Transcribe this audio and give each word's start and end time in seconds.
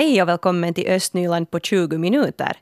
Hej 0.00 0.22
och 0.22 0.28
välkommen 0.28 0.74
till 0.74 0.88
Östnyland 0.88 1.50
på 1.50 1.60
20 1.60 1.98
minuter. 1.98 2.56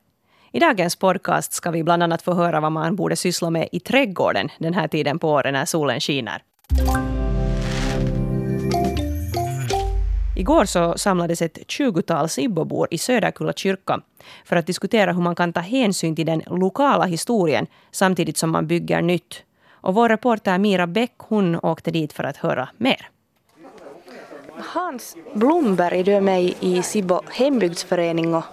I 0.52 0.58
dagens 0.58 0.96
podcast 0.96 1.52
ska 1.52 1.70
vi 1.70 1.84
bland 1.84 2.02
annat 2.02 2.22
få 2.22 2.34
höra 2.34 2.60
vad 2.60 2.72
man 2.72 2.96
borde 2.96 3.16
syssla 3.16 3.50
med 3.50 3.68
i 3.72 3.80
trädgården 3.80 4.48
den 4.58 4.74
här 4.74 4.88
tiden 4.88 5.18
på 5.18 5.30
året 5.30 5.52
när 5.52 5.64
solen 5.64 6.00
skiner. 6.00 6.42
Igår 10.36 10.64
så 10.64 10.98
samlades 10.98 11.42
ett 11.42 11.58
tjugotal 11.70 12.28
Sibbobor 12.28 12.88
i 12.90 12.98
Söderkulla 12.98 13.52
kyrka 13.52 14.00
för 14.44 14.56
att 14.56 14.66
diskutera 14.66 15.12
hur 15.12 15.22
man 15.22 15.34
kan 15.34 15.52
ta 15.52 15.60
hänsyn 15.60 16.16
till 16.16 16.26
den 16.26 16.42
lokala 16.46 17.04
historien 17.04 17.66
samtidigt 17.90 18.36
som 18.36 18.50
man 18.50 18.66
bygger 18.66 19.02
nytt. 19.02 19.42
Och 19.70 19.94
vår 19.94 20.08
reporter 20.08 20.58
Mira 20.58 20.86
Bäck 20.86 21.14
hon 21.18 21.56
åkte 21.62 21.90
dit 21.90 22.12
för 22.12 22.24
att 22.24 22.36
höra 22.36 22.68
mer. 22.76 23.08
Hans 24.72 25.16
Blomberg, 25.34 26.02
du 26.02 26.12
är 26.12 26.20
med 26.20 26.54
i 26.60 26.82
Sibbo 26.82 27.20
hembygdsförening 27.30 28.34
och 28.34 28.44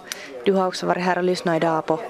du 0.44 0.52
har 0.52 0.66
också 0.66 0.86
varit 0.86 1.02
här 1.02 1.18
och 1.18 1.24
lyssnat 1.24 1.56
idag 1.56 1.86
på, 1.86 2.00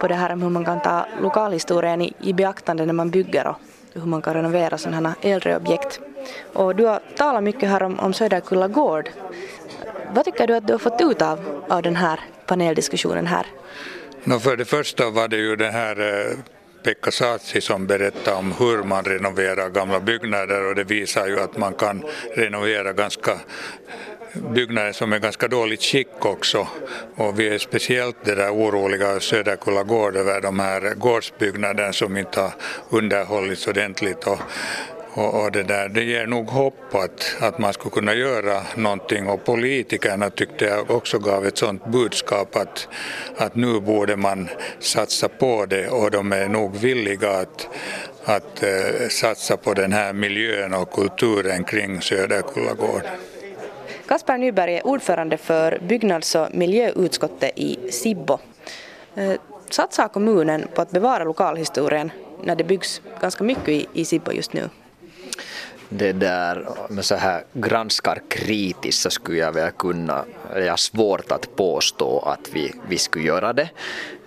på 0.00 0.08
det 0.08 0.14
här 0.14 0.32
om 0.32 0.42
hur 0.42 0.50
man 0.50 0.64
kan 0.64 0.82
ta 0.82 1.06
lokalhistorien 1.22 2.02
i, 2.02 2.12
i 2.20 2.32
beaktande 2.32 2.86
när 2.86 2.92
man 2.92 3.10
bygger 3.10 3.46
och 3.46 3.56
hur 3.92 4.06
man 4.06 4.22
kan 4.22 4.34
renovera 4.34 4.78
sådana 4.78 5.08
här 5.08 5.32
äldre 5.32 5.56
objekt. 5.56 6.00
Och 6.52 6.76
du 6.76 6.86
har 6.86 7.00
talat 7.16 7.42
mycket 7.42 7.68
här 7.68 7.82
om, 7.82 8.00
om 8.00 8.12
Söderkulla 8.12 8.68
gård. 8.68 9.10
Vad 10.14 10.24
tycker 10.24 10.46
du 10.46 10.56
att 10.56 10.66
du 10.66 10.72
har 10.72 10.78
fått 10.78 11.00
ut 11.00 11.22
av, 11.22 11.64
av 11.68 11.82
den 11.82 11.96
här 11.96 12.20
paneldiskussionen 12.46 13.26
här? 13.26 13.46
No, 14.24 14.38
för 14.38 14.56
det 14.56 14.64
första 14.64 15.10
var 15.10 15.28
det 15.28 15.36
ju 15.36 15.56
den 15.56 15.72
här 15.72 16.00
eh, 16.00 16.36
Pekka 16.84 17.10
Saatsi 17.10 17.60
som 17.60 17.86
berättade 17.86 18.36
om 18.36 18.52
hur 18.52 18.82
man 18.82 19.04
renoverar 19.04 19.70
gamla 19.70 20.00
byggnader 20.00 20.64
och 20.64 20.74
det 20.74 20.84
visar 20.84 21.26
ju 21.26 21.40
att 21.40 21.56
man 21.56 21.74
kan 21.74 22.04
renovera 22.34 22.92
ganska 22.92 23.40
byggnader 24.54 24.92
som 24.92 25.12
är 25.12 25.18
ganska 25.18 25.48
dåligt 25.48 25.82
skick 25.82 26.24
också. 26.24 26.68
Och 27.16 27.40
vi 27.40 27.48
är 27.48 27.58
speciellt 27.58 28.16
det 28.24 28.34
där 28.34 28.50
oroliga 28.50 29.20
Söderkulla 29.20 29.82
gård 29.82 30.16
över 30.16 30.40
de 30.40 30.58
här 30.58 30.94
gårdsbyggnaderna 30.94 31.92
som 31.92 32.16
inte 32.16 32.40
har 32.40 32.52
underhållits 32.90 33.68
ordentligt. 33.68 34.26
Och 34.26 34.38
och, 35.14 35.44
och, 35.44 35.52
det, 35.52 35.62
där, 35.62 35.88
det 35.88 36.02
ger 36.02 36.26
nog 36.26 36.48
hopp 36.48 36.94
att, 36.94 37.36
att 37.40 37.58
man 37.58 37.72
skulle 37.72 37.90
kunna 37.90 38.14
göra 38.14 38.62
någonting 38.76 39.28
och 39.28 39.44
politikerna 39.44 40.30
tyckte 40.30 40.64
jag 40.64 40.90
också 40.90 41.18
gav 41.18 41.46
ett 41.46 41.58
sådant 41.58 41.86
budskap 41.86 42.56
att, 42.56 42.88
att 43.36 43.54
nu 43.54 43.80
borde 43.80 44.16
man 44.16 44.48
satsa 44.78 45.28
på 45.28 45.66
det 45.66 45.88
och 45.88 46.10
de 46.10 46.32
är 46.32 46.48
nog 46.48 46.76
villiga 46.76 47.30
att, 47.30 47.68
att 48.24 48.62
eh, 48.62 49.08
satsa 49.08 49.56
på 49.56 49.74
den 49.74 49.92
här 49.92 50.12
miljön 50.12 50.74
och 50.74 50.92
kulturen 50.92 51.64
kring 51.64 52.00
Söderkullagård. 52.00 53.02
Kasper 54.06 54.38
Nyberg 54.38 54.76
är 54.76 54.86
ordförande 54.86 55.36
för 55.36 55.78
byggnads 55.88 56.34
och 56.34 56.48
miljöutskottet 56.54 57.52
i 57.56 57.92
Sibbo. 57.92 58.38
Eh, 59.14 59.32
satsar 59.70 60.08
kommunen 60.08 60.64
på 60.74 60.82
att 60.82 60.90
bevara 60.90 61.24
lokalhistorien 61.24 62.10
när 62.42 62.56
det 62.56 62.64
byggs 62.64 63.02
ganska 63.20 63.44
mycket 63.44 63.68
i, 63.68 63.86
i 63.92 64.04
Sibbo 64.04 64.32
just 64.32 64.52
nu? 64.52 64.68
Det 65.98 66.12
där 66.12 66.68
med 66.88 67.04
så 67.04 67.14
här 67.14 67.44
granskar 67.52 68.22
kritiskt 68.28 69.02
så 69.02 69.10
skulle 69.10 69.38
jag 69.38 69.52
väl 69.52 69.70
kunna, 69.70 70.24
jag 70.54 70.70
har 70.70 70.76
svårt 70.76 71.32
att 71.32 71.56
påstå 71.56 72.18
att 72.18 72.48
vi, 72.52 72.72
vi 72.88 72.98
skulle 72.98 73.24
göra 73.24 73.52
det 73.52 73.70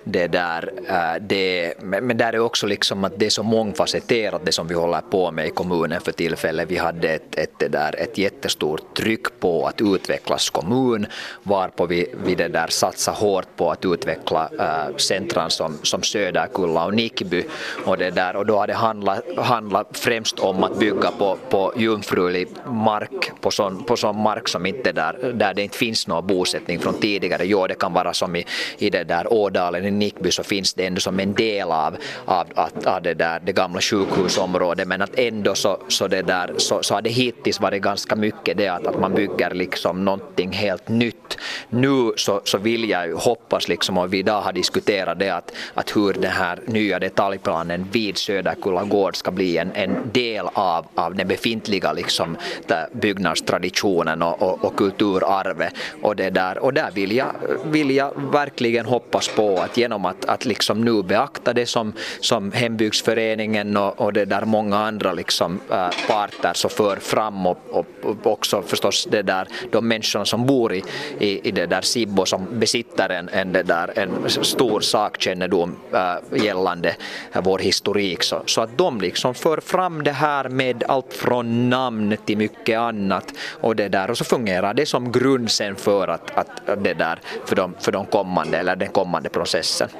det 0.08 0.28
där, 0.28 0.72
eh, 0.88 1.22
det, 1.22 1.74
men 1.82 2.18
där 2.18 2.34
är 2.34 2.40
också 2.40 2.68
liksom 2.68 3.04
att 3.04 3.20
det 3.20 3.26
är 3.26 3.30
så 3.30 3.44
mångfacetterat 3.44 4.42
det 4.46 4.52
som 4.52 4.68
vi 4.68 4.76
håller 4.76 5.02
på 5.02 5.32
med 5.32 5.48
i 5.48 5.50
kommunen 5.50 6.02
för 6.02 6.12
tillfället. 6.12 6.72
Vi 6.72 6.78
hade 6.78 7.10
ett, 7.10 7.38
ett, 7.38 7.52
det 7.60 7.68
där, 7.68 7.96
ett 8.00 8.18
jättestort 8.18 8.98
tryck 8.98 9.40
på 9.40 9.68
att 9.68 9.82
utvecklas 9.82 10.50
kommun 10.50 11.06
varpå 11.44 11.86
vi, 11.86 12.14
vi 12.26 12.36
det 12.36 12.48
där 12.48 12.68
satsar 12.68 13.14
hårt 13.14 13.56
på 13.56 13.72
att 13.72 13.86
utveckla 13.86 14.50
äh, 14.60 14.96
centran 14.98 15.50
som, 15.50 15.78
som 15.84 16.04
Söderkulla 16.04 16.86
och 16.86 16.94
Nickby 16.94 17.44
och, 17.86 17.98
det 17.98 18.12
där, 18.12 18.36
och 18.36 18.46
då 18.46 18.58
har 18.58 18.68
det 18.68 18.74
handlat, 18.74 19.24
handlat 19.38 19.88
främst 19.98 20.40
om 20.40 20.64
att 20.64 20.80
bygga 20.80 21.12
på, 21.12 21.38
på 21.50 21.74
jungfrulig 21.76 22.48
mark, 22.66 23.32
på 23.42 23.52
sån, 23.52 23.84
på 23.84 23.98
sån 23.98 24.22
mark 24.22 24.48
som 24.48 24.66
inte 24.66 24.92
där, 24.92 25.34
där 25.34 25.54
det 25.54 25.64
inte 25.64 25.78
finns 25.78 26.08
någon 26.08 26.28
bosättning 26.28 26.80
från 26.80 26.94
tidigare. 26.94 27.46
Jo, 27.46 27.68
det 27.68 27.76
kan 27.76 27.94
vara 27.94 28.14
som 28.14 28.36
i, 28.36 28.46
i 28.78 28.90
det 28.90 29.04
där 29.04 29.34
Ådalen 29.34 29.86
i 29.86 29.92
Nickby 30.00 30.32
så 30.32 30.44
finns 30.44 30.74
det 30.74 30.86
ändå 30.86 31.02
som 31.02 31.20
en 31.20 31.34
del 31.34 31.72
av, 31.72 31.98
av, 32.26 32.48
av 32.86 33.02
det, 33.02 33.14
där, 33.14 33.42
det 33.46 33.52
gamla 33.52 33.82
sjukhusområdet 33.82 34.88
men 34.88 35.02
att 35.02 35.20
ändå 35.20 35.56
så, 35.56 35.78
så, 35.88 36.08
det 36.08 36.22
där, 36.22 36.54
så, 36.58 36.84
så 36.84 36.94
har 36.94 37.02
det 37.02 37.10
hittills 37.10 37.60
varit 37.60 37.82
ganska 37.82 38.16
mycket 38.16 38.58
det 38.58 38.68
att, 38.68 38.88
att 38.88 39.00
man 39.00 39.14
bygger 39.14 39.54
liksom 39.54 40.06
någonting 40.06 40.52
helt 40.52 40.90
nytt. 40.90 41.38
Nu 41.70 42.12
så, 42.16 42.42
så 42.44 42.58
vill 42.58 42.90
jag 42.90 43.08
ju 43.08 43.16
hoppas 43.16 43.68
liksom 43.68 43.98
och 43.98 44.14
vi 44.14 44.18
idag 44.18 44.42
har 44.42 44.54
diskuterat 44.54 45.20
det 45.20 45.30
att, 45.30 45.56
att 45.74 45.96
hur 45.96 46.14
den 46.14 46.32
här 46.32 46.60
nya 46.66 47.00
detaljplanen 47.00 47.88
vid 47.92 48.18
Söderkulla 48.18 48.84
gård 48.84 49.16
ska 49.16 49.32
bli 49.32 49.58
en, 49.58 49.72
en 49.74 50.12
del 50.12 50.46
av, 50.54 50.86
av 50.96 51.16
den 51.16 51.28
befintliga 51.28 51.94
liksom, 51.94 52.38
där 52.68 52.88
byggnadstraditionen 52.92 54.22
och, 54.22 54.42
och, 54.42 54.66
och 54.66 54.76
kulturarvet 54.76 55.74
och 56.02 56.16
det 56.16 56.30
där 56.30 56.58
och 56.58 56.74
där 56.74 56.92
vill 56.92 57.12
jag, 57.12 57.32
vill 57.66 57.92
jag 57.92 58.32
verkligen 58.32 58.86
hoppas 58.86 59.28
på 59.28 59.58
att 59.60 59.78
genom 59.88 60.06
att, 60.06 60.26
att 60.26 60.46
liksom 60.46 60.82
nu 60.82 61.04
beakta 61.04 61.54
det 61.54 61.66
som, 61.66 61.94
som 62.20 62.52
hembygdsföreningen 62.52 63.78
och, 63.78 64.02
och 64.02 64.14
det 64.14 64.26
där 64.26 64.46
många 64.46 64.78
andra 64.78 65.14
liksom, 65.14 65.60
äh, 65.72 65.90
parter 66.08 66.54
så 66.54 66.70
för 66.70 66.96
fram 66.96 67.48
och, 67.48 67.58
och, 67.72 67.86
och, 68.04 68.28
också 68.28 68.62
förstås 68.62 69.08
det 69.12 69.22
där, 69.22 69.48
de 69.72 69.88
människorna 69.88 70.26
som 70.26 70.46
bor 70.46 70.74
i, 70.74 70.84
i, 71.20 71.48
i 71.48 71.52
det 71.52 71.66
där 71.66 71.82
Sibbo 71.82 72.26
som 72.26 72.48
besitter 72.60 73.10
en, 73.10 73.30
en, 73.30 73.54
det 73.54 73.64
där, 73.64 74.00
en 74.00 74.30
stor 74.30 74.82
sakkännedom 74.82 75.76
äh, 75.94 76.44
gällande 76.44 76.96
äh, 77.34 77.42
vår 77.44 77.60
historik. 77.60 78.24
Så, 78.24 78.42
så 78.46 78.62
att 78.62 78.78
de 78.78 79.02
liksom 79.02 79.36
för 79.36 79.62
fram 79.62 80.04
det 80.04 80.12
här 80.12 80.50
med 80.50 80.84
allt 80.88 81.14
från 81.14 81.70
namn 81.70 82.18
till 82.26 82.38
mycket 82.38 82.80
annat 82.80 83.34
och 83.62 83.76
det 83.76 83.90
där 83.90 84.10
och 84.12 84.18
så 84.18 84.24
fungerar 84.24 84.74
det 84.74 84.86
som 84.86 85.12
grund 85.12 85.52
sen 85.52 85.76
för 85.76 86.08
att, 86.08 86.38
att 86.38 86.84
det 86.84 86.94
där 86.94 87.20
för 87.46 87.56
de, 87.56 87.74
för 87.80 87.92
de 87.92 88.06
kommande 88.06 88.58
eller 88.58 88.76
den 88.76 88.90
kommande 88.90 89.30
processen 89.30 89.77
processen. 89.78 90.00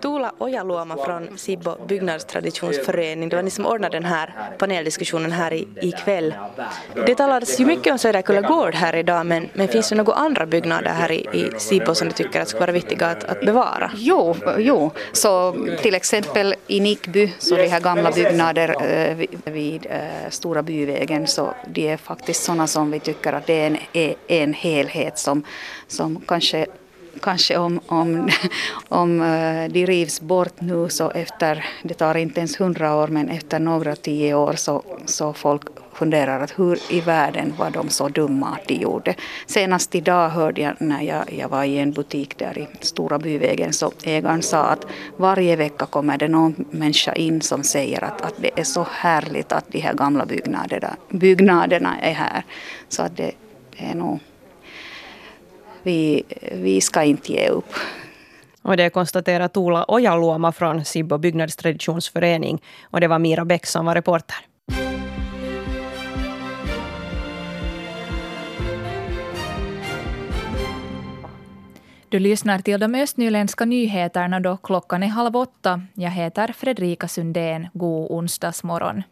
Tuula 0.00 0.32
Ojaluoma 0.38 0.96
från 0.96 1.38
Sibbo 1.38 1.76
byggnadstraditionsförening, 1.86 3.28
det 3.28 3.36
var 3.36 3.42
ni 3.42 3.50
som 3.50 3.66
ordnade 3.66 3.96
den 3.96 4.04
här 4.04 4.34
paneldiskussionen 4.58 5.32
här 5.32 5.64
ikväll. 5.84 6.34
Det 7.06 7.14
talades 7.14 7.60
ju 7.60 7.66
mycket 7.66 7.92
om 7.92 7.98
Söderkulla 7.98 8.40
gård 8.40 8.74
här 8.74 8.96
idag, 8.96 9.26
men, 9.26 9.48
men 9.52 9.68
finns 9.68 9.88
det 9.88 9.94
några 9.94 10.12
andra 10.12 10.46
byggnader 10.46 10.90
här 10.90 11.12
i, 11.12 11.28
i 11.32 11.50
Sibbo 11.58 11.94
som 11.94 12.08
du 12.08 12.14
tycker 12.14 12.40
att 12.40 12.48
skulle 12.48 12.60
vara 12.60 12.72
viktiga 12.72 13.06
att, 13.06 13.24
att 13.24 13.40
bevara? 13.40 13.90
Jo, 13.96 14.36
jo, 14.58 14.90
så 15.12 15.56
till 15.82 15.94
exempel 15.94 16.54
i 16.66 16.80
Nickby, 16.80 17.32
så 17.38 17.56
de 17.56 17.68
här 17.68 17.80
gamla 17.80 18.10
byggnader 18.10 18.76
eh, 18.92 19.26
vid 19.44 19.86
eh, 19.90 20.30
Stora 20.30 20.62
byvägen, 20.62 21.26
så 21.26 21.54
de 21.66 21.88
är 21.88 21.96
faktiskt 21.96 22.42
sådana 22.42 22.66
som 22.66 22.90
vi 22.90 23.00
tycker 23.00 23.32
att 23.32 23.46
det 23.46 23.62
är 23.62 23.78
en, 23.92 24.14
en 24.26 24.54
helhet 24.54 25.18
som, 25.18 25.44
som 25.86 26.20
kanske 26.26 26.66
kanske 27.20 27.56
om, 27.56 27.80
om, 27.86 28.30
om 28.88 29.22
eh, 29.22 29.72
de 29.72 29.86
rivs 29.86 30.20
bort 30.20 30.60
nu 30.60 30.88
så 30.88 31.10
efter, 31.10 31.64
det 31.82 31.94
tar 31.94 32.16
inte 32.16 32.40
ens 32.40 32.60
hundra 32.60 32.96
år, 32.96 33.08
men 33.08 33.28
efter 33.28 33.58
några 33.58 33.96
tio 33.96 34.34
år 34.34 34.52
så, 34.52 34.82
så 35.06 35.32
folk 35.32 35.62
funderar 35.92 36.40
att 36.40 36.58
hur 36.58 36.78
i 36.90 37.00
världen 37.00 37.54
var 37.58 37.70
de 37.70 37.88
så 37.88 38.08
dumma 38.08 38.48
att 38.48 38.68
de 38.68 38.74
gjorde. 38.74 39.14
Senast 39.46 39.94
idag 39.94 40.28
hörde 40.28 40.60
jag 40.60 40.74
när 40.78 41.02
jag, 41.02 41.32
jag 41.32 41.48
var 41.48 41.64
i 41.64 41.78
en 41.78 41.92
butik 41.92 42.38
där 42.38 42.58
i 42.58 42.66
Stora 42.80 43.18
byvägen 43.18 43.72
så 43.72 43.92
ägaren 44.04 44.42
sa 44.42 44.64
att 44.64 44.86
varje 45.16 45.56
vecka 45.56 45.86
kommer 45.86 46.18
det 46.18 46.28
någon 46.28 46.64
människa 46.70 47.12
in 47.12 47.40
som 47.40 47.62
säger 47.62 48.04
att, 48.04 48.20
att 48.20 48.34
det 48.38 48.60
är 48.60 48.64
så 48.64 48.86
härligt 48.90 49.52
att 49.52 49.64
de 49.68 49.78
här 49.78 49.94
gamla 49.94 50.26
byggnaderna, 50.26 50.96
byggnaderna 51.08 52.00
är 52.00 52.12
här. 52.12 52.44
Så 52.88 53.02
att 53.02 53.16
det, 53.16 53.32
det 53.78 53.84
är 53.84 53.94
nog 53.94 54.20
vi, 55.82 56.22
vi 56.52 56.80
ska 56.80 57.02
inte 57.02 57.32
ge 57.32 57.48
upp. 57.48 57.74
Och 58.62 58.76
det 58.76 58.90
konstaterar 58.90 59.48
Tuula 59.48 59.84
Ojaluoma 59.88 60.52
från 60.52 60.84
Sibbo 60.84 61.18
byggnadstraditionsförening. 61.18 62.62
Och 62.82 63.00
det 63.00 63.08
var 63.08 63.18
Mira 63.18 63.44
Bäck 63.44 63.66
som 63.66 63.86
var 63.86 63.94
reporter. 63.94 64.36
Du 72.08 72.18
lyssnar 72.18 72.58
till 72.58 72.80
de 72.80 72.94
östnyländska 72.94 73.64
nyheterna 73.64 74.40
då 74.40 74.56
klockan 74.56 75.02
är 75.02 75.06
halv 75.06 75.36
åtta. 75.36 75.82
Jag 75.94 76.10
heter 76.10 76.54
Fredrika 76.58 77.08
Sundén. 77.08 77.68
God 77.72 78.10
onsdagsmorgon. 78.10 79.02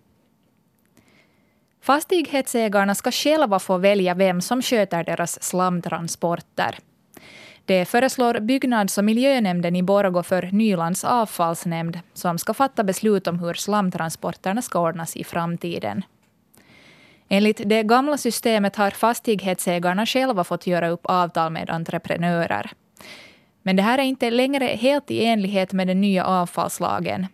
Fastighetsägarna 1.90 2.94
ska 2.94 3.10
själva 3.10 3.58
få 3.58 3.78
välja 3.78 4.14
vem 4.14 4.40
som 4.40 4.62
sköter 4.62 5.04
deras 5.04 5.42
slamtransporter. 5.42 6.78
Det 7.64 7.84
föreslår 7.84 8.40
byggnads 8.40 8.98
och 8.98 9.04
miljönämnden 9.04 9.76
i 9.76 9.82
Borgå 9.82 10.22
för 10.22 10.48
Nylands 10.52 11.04
avfallsnämnd 11.04 12.00
som 12.14 12.38
ska 12.38 12.54
fatta 12.54 12.84
beslut 12.84 13.26
om 13.26 13.38
hur 13.38 13.54
slamtransporterna 13.54 14.62
ska 14.62 14.80
ordnas 14.80 15.16
i 15.16 15.24
framtiden. 15.24 16.02
Enligt 17.28 17.60
det 17.64 17.82
gamla 17.82 18.16
systemet 18.18 18.76
har 18.76 18.90
fastighetsägarna 18.90 20.06
själva 20.06 20.44
fått 20.44 20.66
göra 20.66 20.88
upp 20.88 21.06
avtal 21.06 21.52
med 21.52 21.70
entreprenörer. 21.70 22.70
Men 23.62 23.76
det 23.76 23.82
här 23.82 23.98
är 23.98 24.02
inte 24.02 24.30
längre 24.30 24.64
helt 24.64 25.10
i 25.10 25.24
enlighet 25.24 25.72
med 25.72 25.86
den 25.86 26.00
nya 26.00 26.24
avfallslagen. 26.24 27.26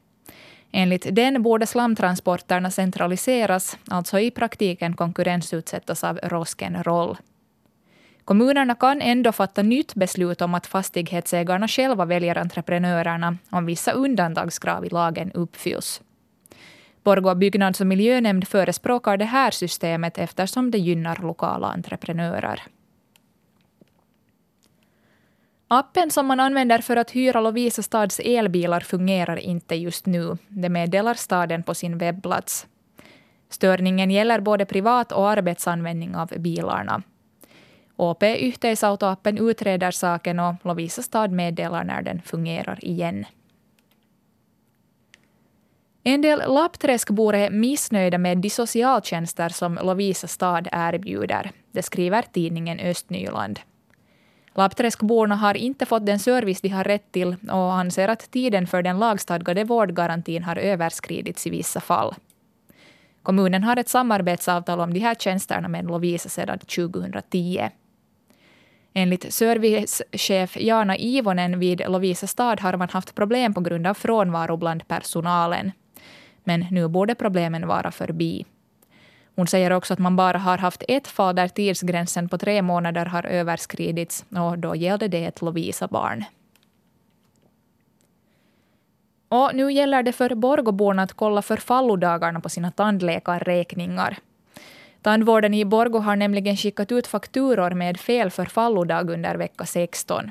Enligt 0.78 1.06
den 1.12 1.42
borde 1.42 1.66
slamtransporterna 1.66 2.70
centraliseras, 2.70 3.78
alltså 3.88 4.18
i 4.18 4.30
praktiken 4.30 4.96
konkurrensutsättas 4.96 6.04
av 6.04 6.18
Rosken-Roll. 6.18 7.16
Kommunerna 8.24 8.74
kan 8.74 9.00
ändå 9.02 9.32
fatta 9.32 9.62
nytt 9.62 9.94
beslut 9.94 10.42
om 10.42 10.54
att 10.54 10.66
fastighetsägarna 10.66 11.68
själva 11.68 12.04
väljer 12.04 12.38
entreprenörerna 12.38 13.36
om 13.50 13.66
vissa 13.66 13.92
undantagskrav 13.92 14.84
i 14.84 14.88
lagen 14.88 15.32
uppfylls. 15.32 16.02
Borgå 17.02 17.34
byggnads 17.34 17.80
och 17.80 17.86
miljönämnd 17.86 18.48
förespråkar 18.48 19.16
det 19.16 19.24
här 19.24 19.50
systemet 19.50 20.18
eftersom 20.18 20.70
det 20.70 20.78
gynnar 20.78 21.18
lokala 21.22 21.66
entreprenörer. 21.66 22.62
Appen 25.68 26.10
som 26.10 26.26
man 26.26 26.40
använder 26.40 26.78
för 26.78 26.96
att 26.96 27.10
hyra 27.10 27.40
Lovisa 27.40 27.82
stads 27.82 28.20
elbilar 28.20 28.80
fungerar 28.80 29.36
inte 29.36 29.74
just 29.74 30.06
nu. 30.06 30.36
Det 30.48 30.68
meddelar 30.68 31.14
staden 31.14 31.62
på 31.62 31.74
sin 31.74 31.98
webbplats. 31.98 32.66
Störningen 33.48 34.10
gäller 34.10 34.40
både 34.40 34.64
privat 34.64 35.12
och 35.12 35.30
arbetsanvändning 35.30 36.16
av 36.16 36.28
bilarna. 36.28 37.02
OP 37.96 38.22
Yhteisautoappen 38.22 39.38
utreder 39.38 39.90
saken 39.90 40.40
och 40.40 40.54
Lovisa 40.62 41.02
stad 41.02 41.32
meddelar 41.32 41.84
när 41.84 42.02
den 42.02 42.22
fungerar 42.22 42.84
igen. 42.84 43.24
En 46.02 46.20
del 46.20 46.38
lappträskbor 46.38 47.34
är 47.34 47.50
missnöjda 47.50 48.18
med 48.18 48.38
de 48.38 48.50
socialtjänster 48.50 49.48
som 49.48 49.74
Lovisa 49.74 50.26
stad 50.26 50.68
erbjuder. 50.72 51.50
Det 51.72 51.82
skriver 51.82 52.22
tidningen 52.22 52.80
Östnyland. 52.80 53.60
Lappträskborna 54.56 55.34
har 55.36 55.56
inte 55.56 55.86
fått 55.86 56.06
den 56.06 56.18
service 56.18 56.60
de 56.60 56.68
har 56.68 56.84
rätt 56.84 57.12
till 57.12 57.36
och 57.50 57.74
anser 57.74 58.08
att 58.08 58.30
tiden 58.30 58.66
för 58.66 58.82
den 58.82 58.98
lagstadgade 58.98 59.64
vårdgarantin 59.64 60.42
har 60.42 60.56
överskridits 60.56 61.46
i 61.46 61.50
vissa 61.50 61.80
fall. 61.80 62.14
Kommunen 63.22 63.64
har 63.64 63.76
ett 63.76 63.88
samarbetsavtal 63.88 64.80
om 64.80 64.94
de 64.94 65.00
här 65.00 65.14
tjänsterna 65.14 65.68
med 65.68 65.84
Lovisa 65.84 66.28
sedan 66.28 66.58
2010. 66.58 67.68
Enligt 68.94 69.32
servicechef 69.32 70.56
Jana 70.56 70.96
Ivonen 70.96 71.58
vid 71.58 71.82
Lovisa 71.88 72.26
stad 72.26 72.60
har 72.60 72.76
man 72.76 72.88
haft 72.88 73.14
problem 73.14 73.54
på 73.54 73.60
grund 73.60 73.86
av 73.86 73.94
frånvaro 73.94 74.56
bland 74.56 74.88
personalen. 74.88 75.72
Men 76.44 76.66
nu 76.70 76.88
borde 76.88 77.14
problemen 77.14 77.66
vara 77.66 77.90
förbi. 77.90 78.44
Hon 79.36 79.46
säger 79.46 79.70
också 79.70 79.92
att 79.92 79.98
man 79.98 80.16
bara 80.16 80.38
har 80.38 80.58
haft 80.58 80.82
ett 80.88 81.08
fall 81.08 81.34
där 81.34 81.48
tidsgränsen 81.48 82.28
på 82.28 82.38
tre 82.38 82.62
månader 82.62 83.06
har 83.06 83.26
överskridits 83.26 84.24
och 84.36 84.58
då 84.58 84.76
gällde 84.76 85.08
det 85.08 85.24
ett 85.24 85.42
Lovisa-barn. 85.42 86.24
Och 89.28 89.50
nu 89.54 89.72
gäller 89.72 90.02
det 90.02 90.12
för 90.12 90.34
Borgåborna 90.34 91.02
att 91.02 91.12
kolla 91.12 91.42
förfallodagarna 91.42 92.40
på 92.40 92.48
sina 92.48 92.70
tandläkarräkningar. 92.70 94.18
Tandvården 95.02 95.54
i 95.54 95.64
Borgå 95.64 95.98
har 95.98 96.16
nämligen 96.16 96.56
skickat 96.56 96.92
ut 96.92 97.06
fakturor 97.06 97.70
med 97.70 98.00
fel 98.00 98.30
förfallodag 98.30 99.10
under 99.10 99.34
vecka 99.34 99.64
16. 99.66 100.30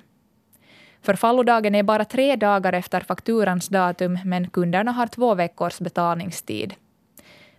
Förfallodagen 1.01 1.75
är 1.75 1.83
bara 1.83 2.05
tre 2.05 2.35
dagar 2.35 2.73
efter 2.73 3.01
fakturans 3.01 3.67
datum 3.67 4.19
men 4.25 4.49
kunderna 4.49 4.91
har 4.91 5.07
två 5.07 5.35
veckors 5.35 5.79
betalningstid. 5.79 6.73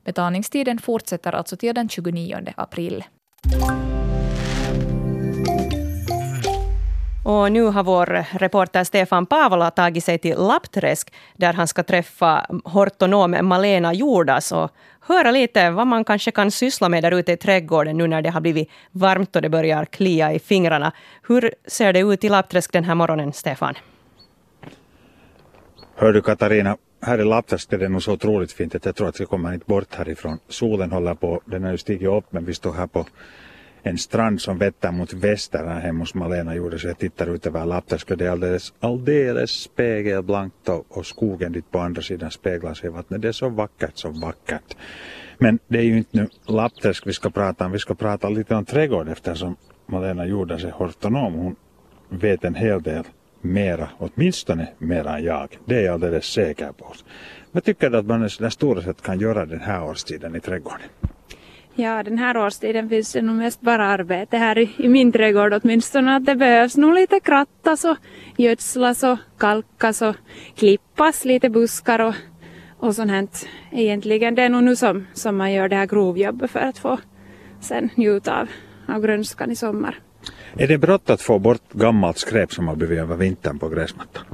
Betalningstiden 0.06 0.78
fortsätter 0.78 1.32
alltså 1.32 1.56
till 1.56 1.74
den 1.74 1.88
29 1.88 2.36
april. 2.56 3.04
Och 7.24 7.52
nu 7.52 7.62
har 7.62 7.84
vår 7.84 8.38
reporter 8.38 8.84
Stefan 8.84 9.26
Pavola 9.26 9.70
tagit 9.70 10.04
sig 10.04 10.18
till 10.18 10.36
Lappträsk 10.38 11.12
där 11.36 11.52
han 11.52 11.68
ska 11.68 11.82
träffa 11.82 12.46
hortonom 12.64 13.36
Malena 13.42 13.94
Jordas 13.94 14.52
och 14.52 14.70
höra 15.00 15.30
lite 15.30 15.70
vad 15.70 15.86
man 15.86 16.04
kanske 16.04 16.30
kan 16.30 16.50
syssla 16.50 16.88
med 16.88 17.02
där 17.04 17.12
ute 17.12 17.32
i 17.32 17.36
trädgården 17.36 17.96
nu 17.96 18.06
när 18.06 18.22
det 18.22 18.30
har 18.30 18.40
blivit 18.40 18.70
varmt 18.92 19.36
och 19.36 19.42
det 19.42 19.48
börjar 19.48 19.84
klia 19.84 20.32
i 20.32 20.38
fingrarna. 20.38 20.92
Hur 21.28 21.54
ser 21.66 21.92
det 21.92 22.00
ut 22.00 22.24
i 22.24 22.28
Lappträsk 22.28 22.72
den 22.72 22.84
här 22.84 22.94
morgonen, 22.94 23.32
Stefan? 23.32 23.74
Hör 25.96 26.12
du 26.12 26.22
Katarina, 26.22 26.76
här 27.00 27.20
i 27.20 27.24
Lappfärsk 27.24 27.72
är 27.72 27.78
det 27.78 27.88
nog 27.88 28.02
så 28.02 28.12
otroligt 28.12 28.52
fint 28.52 28.74
att 28.74 28.84
jag 28.84 28.96
tror 28.96 29.08
att 29.08 29.20
vi 29.20 29.26
kommer 29.26 29.54
inte 29.54 29.66
bort 29.66 29.94
härifrån. 29.94 30.38
Solen 30.48 30.92
håller 30.92 31.14
på, 31.14 31.40
den 31.44 31.64
har 31.64 31.70
ju 31.70 31.78
stigit 31.78 32.08
upp 32.08 32.32
men 32.32 32.44
vi 32.44 32.54
står 32.54 32.72
här 32.72 32.86
på 32.86 33.06
en 33.82 33.98
strand 33.98 34.40
som 34.40 34.58
vetter 34.58 34.92
mot 34.92 35.12
väster 35.12 35.64
här 35.64 35.80
hemma 35.80 36.00
hos 36.00 36.14
Malena 36.14 36.54
gjorde 36.54 36.78
så 36.78 36.86
jag 36.86 36.98
tittar 36.98 37.34
ut 37.34 37.46
över 37.46 37.66
Lappfärsk 37.66 38.10
och 38.10 38.16
det 38.16 38.26
är 38.26 38.30
alldeles, 38.30 38.72
alldeles 38.80 39.50
spegelblankt 39.50 40.68
och, 40.68 40.86
och 40.88 41.06
skogen 41.06 41.52
dit 41.52 41.70
på 41.70 41.78
andra 41.78 42.02
sidan 42.02 42.30
speglar 42.30 42.74
sig 42.74 42.86
i 42.86 42.92
vattnet. 42.92 43.22
Det 43.22 43.28
är 43.28 43.32
så 43.32 43.48
vackert, 43.48 43.92
så 43.94 44.10
vackert. 44.10 44.76
Men 45.38 45.58
det 45.68 45.78
är 45.78 45.82
ju 45.82 45.96
inte 45.96 46.16
nu 46.16 46.28
Lappfärsk 46.46 47.06
vi 47.06 47.12
ska 47.12 47.30
prata 47.30 47.66
om, 47.66 47.72
vi 47.72 47.78
ska 47.78 47.94
prata 47.94 48.28
lite 48.28 48.54
om 48.54 48.64
trädgård 48.64 49.08
eftersom 49.08 49.56
Malena 49.86 50.26
gjorde 50.26 50.58
sig 50.58 50.70
hortonom. 50.70 51.32
Hon 51.34 51.56
vet 52.08 52.44
en 52.44 52.54
hel 52.54 52.82
del 52.82 53.04
mera, 53.52 53.88
åtminstone 53.98 54.68
mera 54.78 55.16
än 55.16 55.24
jag. 55.24 55.58
Det 55.64 55.76
är 55.76 55.82
jag 55.82 55.94
alldeles 55.94 56.24
säker 56.24 56.72
på. 56.72 56.92
Vad 57.52 57.64
tycker 57.64 57.90
du 57.90 57.98
att 57.98 58.06
man 58.06 58.26
i 58.26 58.50
stora 58.50 58.82
sätt 58.82 59.02
kan 59.02 59.20
göra 59.20 59.46
den 59.46 59.60
här 59.60 59.84
årstiden 59.84 60.36
i 60.36 60.40
trädgården? 60.40 60.88
Ja, 61.78 62.02
den 62.02 62.18
här 62.18 62.36
årstiden 62.36 62.88
finns 62.88 63.12
det 63.12 63.22
nog 63.22 63.36
mest 63.36 63.60
bara 63.60 63.86
arbete 63.86 64.36
här 64.36 64.58
i, 64.58 64.70
i 64.76 64.88
min 64.88 65.12
trädgård 65.12 65.52
åtminstone. 65.52 66.16
Att 66.16 66.26
det 66.26 66.34
behövs 66.34 66.76
nog 66.76 66.94
lite 66.94 67.20
krattas 67.20 67.84
och 67.84 67.96
gödslas 68.36 69.02
och 69.02 69.18
kalkas 69.38 70.02
och 70.02 70.16
klippas 70.54 71.24
lite 71.24 71.50
buskar 71.50 71.98
och, 71.98 72.14
och 72.78 72.94
sånt 72.94 73.10
här. 73.10 73.28
Egentligen 73.72 74.34
det 74.34 74.42
är 74.42 74.48
nog 74.48 74.62
nu 74.62 74.76
som, 74.76 75.06
som 75.12 75.36
man 75.36 75.52
gör 75.52 75.68
det 75.68 75.76
här 75.76 75.86
grovjobbet 75.86 76.50
för 76.50 76.60
att 76.60 76.78
få 76.78 76.98
sen 77.60 77.90
njuta 77.94 78.40
av, 78.40 78.48
av 78.88 79.02
grönskan 79.02 79.50
i 79.50 79.56
sommar. 79.56 79.98
Är 80.58 80.68
det 80.68 80.78
brått 80.78 81.10
att 81.10 81.22
få 81.22 81.38
bort 81.38 81.72
gammalt 81.72 82.18
skräp 82.18 82.52
som 82.52 82.68
har 82.68 82.76
blivit 82.76 82.98
över 82.98 83.16
vintern 83.16 83.58
på 83.58 83.68
gräsmattan? 83.68 84.24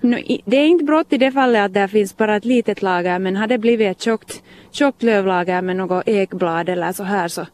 No, 0.00 0.16
det 0.44 0.56
är 0.56 0.66
inte 0.66 0.84
brått 0.84 1.12
i 1.12 1.18
det 1.18 1.32
fallet 1.32 1.64
att 1.64 1.74
det 1.74 1.88
finns 1.88 2.16
bara 2.16 2.36
ett 2.36 2.44
litet 2.44 2.82
lager 2.82 3.18
men 3.18 3.36
har 3.36 3.46
det 3.46 3.58
blivit 3.58 3.90
ett 3.90 4.02
tjockt, 4.02 4.42
tjockt 4.70 5.02
lövlager 5.02 5.62
med 5.62 5.76
något 5.76 6.08
ekblad 6.08 6.68
eller 6.68 6.92
så 6.92 7.02
här 7.02 7.28
så, 7.28 7.46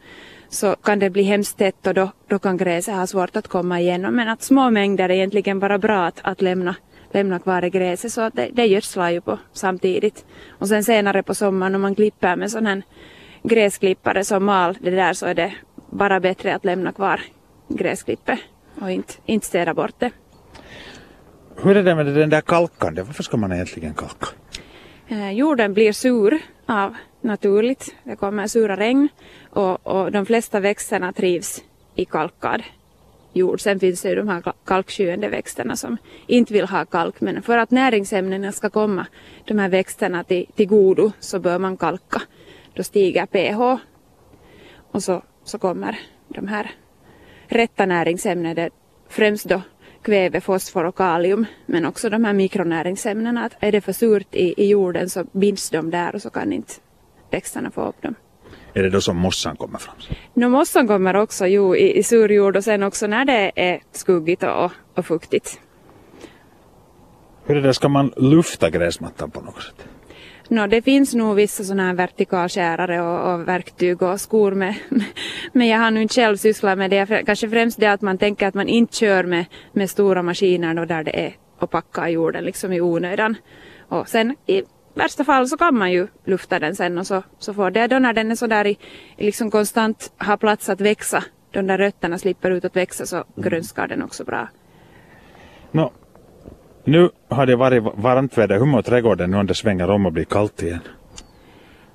så 0.49 0.77
kan 0.83 0.99
det 0.99 1.11
bli 1.11 1.23
hemskt 1.23 1.59
tätt 1.59 1.87
och 1.87 1.95
då, 1.95 2.11
då 2.29 2.39
kan 2.39 2.57
gräset 2.57 2.95
ha 2.95 3.07
svårt 3.07 3.37
att 3.37 3.49
komma 3.49 3.81
igenom. 3.81 4.15
Men 4.15 4.29
att 4.29 4.43
små 4.43 4.71
mängder 4.71 5.09
är 5.09 5.15
egentligen 5.15 5.59
bara 5.59 5.79
bra 5.79 6.07
att, 6.07 6.21
att 6.23 6.43
lämna, 6.43 6.75
lämna 7.13 7.39
kvar 7.39 7.65
i 7.65 7.71
gräset 7.71 8.13
så 8.13 8.21
att 8.21 8.35
det, 8.35 8.49
det 8.53 8.67
gödslar 8.67 9.11
ju 9.11 9.21
på 9.21 9.39
samtidigt. 9.53 10.25
Och 10.49 10.69
sen 10.69 10.85
senare 10.85 11.23
på 11.23 11.35
sommaren 11.35 11.75
om 11.75 11.81
man 11.81 11.95
klipper 11.95 12.37
med 12.37 12.51
sån 12.51 12.67
här 12.67 12.83
gräsklippare 13.43 14.25
som 14.25 14.45
mal 14.45 14.79
det 14.81 14.91
där 14.91 15.13
så 15.13 15.27
är 15.27 15.35
det 15.35 15.53
bara 15.91 16.21
bättre 16.21 16.55
att 16.55 16.65
lämna 16.65 16.93
kvar 16.93 17.21
gräsklippet 17.71 18.39
och 18.81 18.91
inte, 18.91 19.15
inte 19.27 19.47
städa 19.47 19.75
bort 19.75 19.95
det. 19.99 20.11
Hur 21.63 21.77
är 21.77 21.83
det 21.83 21.95
med 21.95 22.07
den 22.07 22.31
där 22.31 22.41
kalkande? 22.41 23.03
Varför 23.03 23.23
ska 23.23 23.37
man 23.37 23.53
egentligen 23.53 23.95
kalka? 23.95 24.27
Eh, 25.09 25.31
jorden 25.31 25.75
blir 25.75 25.93
sur 25.93 26.39
av 26.67 26.95
naturligt. 27.21 27.95
Det 28.05 28.17
kommer 28.17 28.47
sura 28.47 28.77
regn 28.77 29.09
och, 29.51 29.87
och 29.87 30.13
de 30.13 30.27
flesta 30.27 30.61
växterna 30.61 31.13
trivs 31.13 31.63
i 31.95 32.05
kalkad 32.05 32.63
jord. 33.33 33.61
Sen 33.61 33.81
finns 33.81 34.03
det 34.03 34.09
ju 34.09 34.15
de 34.15 34.29
här 34.29 34.43
kalkskyende 34.65 35.29
växterna 35.29 35.77
som 35.77 35.97
inte 36.27 36.53
vill 36.53 36.69
ha 36.69 36.85
kalk. 36.85 37.21
Men 37.21 37.43
för 37.43 37.59
att 37.59 37.71
näringsämnena 37.71 38.53
ska 38.53 38.71
komma 38.71 39.07
de 39.45 39.59
här 39.59 39.69
växterna 39.69 40.25
till, 40.25 40.47
till 40.55 40.69
godo 40.69 41.13
så 41.21 41.39
bör 41.39 41.59
man 41.59 41.77
kalka. 41.77 42.23
Då 42.75 42.83
stiger 42.83 43.27
pH 43.27 43.83
och 44.93 45.03
så, 45.03 45.23
så 45.45 45.59
kommer 45.59 45.99
de 46.29 46.49
här 46.49 46.71
rätta 47.51 47.87
näringsämnena, 47.87 48.71
främst 49.09 49.49
då 49.49 49.63
kväve, 50.03 50.41
fosfor 50.41 50.85
och 50.85 50.97
kalium, 50.97 51.47
men 51.67 51.85
också 51.85 52.11
de 52.11 52.25
här 52.25 52.33
mikronäringsämnena. 52.33 53.45
Att 53.45 53.57
är 53.61 53.73
det 53.73 53.81
för 53.81 53.93
surt 53.93 54.35
i, 54.35 54.55
i 54.57 54.69
jorden 54.69 55.11
så 55.11 55.25
binds 55.33 55.71
de 55.71 55.91
där 55.91 56.15
och 56.15 56.23
så 56.23 56.31
kan 56.31 56.53
inte 56.53 56.73
växterna 57.31 57.71
få 57.71 57.89
upp 57.89 58.03
dem. 58.03 58.15
Är 58.75 58.83
det 58.83 58.91
då 58.91 59.01
som 59.01 59.17
mossan 59.17 59.57
kommer 59.57 59.79
fram? 59.79 59.95
No, 60.35 60.49
mossan 60.49 60.87
kommer 60.87 61.17
också 61.17 61.47
jo, 61.47 61.77
i, 61.77 61.99
i 61.99 62.03
sur 62.03 62.29
jord 62.29 62.57
och 62.57 62.65
sen 62.65 62.83
också 62.83 63.07
när 63.07 63.25
det 63.25 63.53
är 63.57 63.81
skuggigt 63.93 64.43
och, 64.43 64.71
och 64.95 65.07
fuktigt. 65.07 65.61
Hur 67.45 67.57
är 67.57 67.63
det, 67.63 67.75
ska 67.75 67.89
man 67.89 68.13
lufta 68.17 68.71
gräsmattan 68.71 69.31
på 69.31 69.41
något 69.41 69.63
sätt? 69.63 69.89
No, 70.51 70.67
det 70.67 70.83
finns 70.83 71.15
nog 71.15 71.37
vissa 71.37 71.65
sådana 71.65 71.87
här 71.87 71.95
vertikalskärare 71.95 73.01
och, 73.03 73.35
och, 73.35 73.49
verktyg 73.49 74.03
och 74.03 74.21
skor 74.21 74.53
med, 74.53 74.75
men 75.53 75.69
jag 75.69 75.79
har 75.79 75.91
nu 75.91 76.03
inte 76.03 76.15
själv 76.15 76.37
sysslat 76.37 76.79
med 76.79 76.91
det. 76.91 77.25
Kanske 77.27 77.49
främst 77.49 77.81
det 77.81 77.87
att 77.87 78.03
man 78.03 78.19
tänker 78.19 78.47
att 78.47 78.55
man 78.55 78.69
inte 78.69 78.97
kör 78.97 79.25
med, 79.25 79.45
med 79.73 79.91
stora 79.91 80.23
maskiner 80.23 80.75
då 80.75 80.85
där 80.85 81.05
det 81.05 81.27
är 81.27 81.37
och 81.59 81.71
packa 81.71 82.09
jorden 82.09 82.45
liksom 82.45 82.73
i 82.73 82.81
onödan. 82.81 83.37
Och 83.89 84.09
sen 84.09 84.37
i, 84.47 84.63
värsta 84.95 85.25
fall 85.25 85.49
så 85.49 85.57
kan 85.57 85.79
man 85.79 85.93
ju 85.93 86.07
lufta 86.25 86.59
den 86.59 86.77
sen 86.77 86.99
och 86.99 87.07
så, 87.07 87.23
så 87.39 87.55
får 87.55 87.71
det 87.71 87.87
då 87.87 87.99
när 87.99 88.13
den 88.13 88.31
är 88.31 88.35
så 88.35 88.47
där 88.47 88.67
i, 88.67 88.79
liksom 89.17 89.51
konstant 89.51 90.13
har 90.17 90.37
plats 90.37 90.69
att 90.69 90.81
växa, 90.81 91.25
de 91.51 91.67
där 91.67 91.79
rötterna 91.79 92.19
slipper 92.19 92.51
ut 92.51 92.65
att 92.65 92.77
växa 92.77 93.07
så 93.07 93.25
grönskar 93.37 93.89
den 93.89 94.03
också 94.03 94.25
bra. 94.25 94.49
Nå, 95.71 95.93
nu 96.85 97.11
har 97.29 97.47
det 97.47 97.57
varit 97.57 97.83
varmt 97.95 98.39
väder. 98.39 98.59
Hur 98.59 98.67
mår 98.67 98.83
trädgården 98.83 99.31
nu 99.31 99.37
om 99.37 99.47
det 99.47 99.55
svänger 99.55 99.91
om 99.91 100.07
och 100.07 100.13
blir 100.13 100.25
kallt 100.25 100.63
igen? 100.63 100.81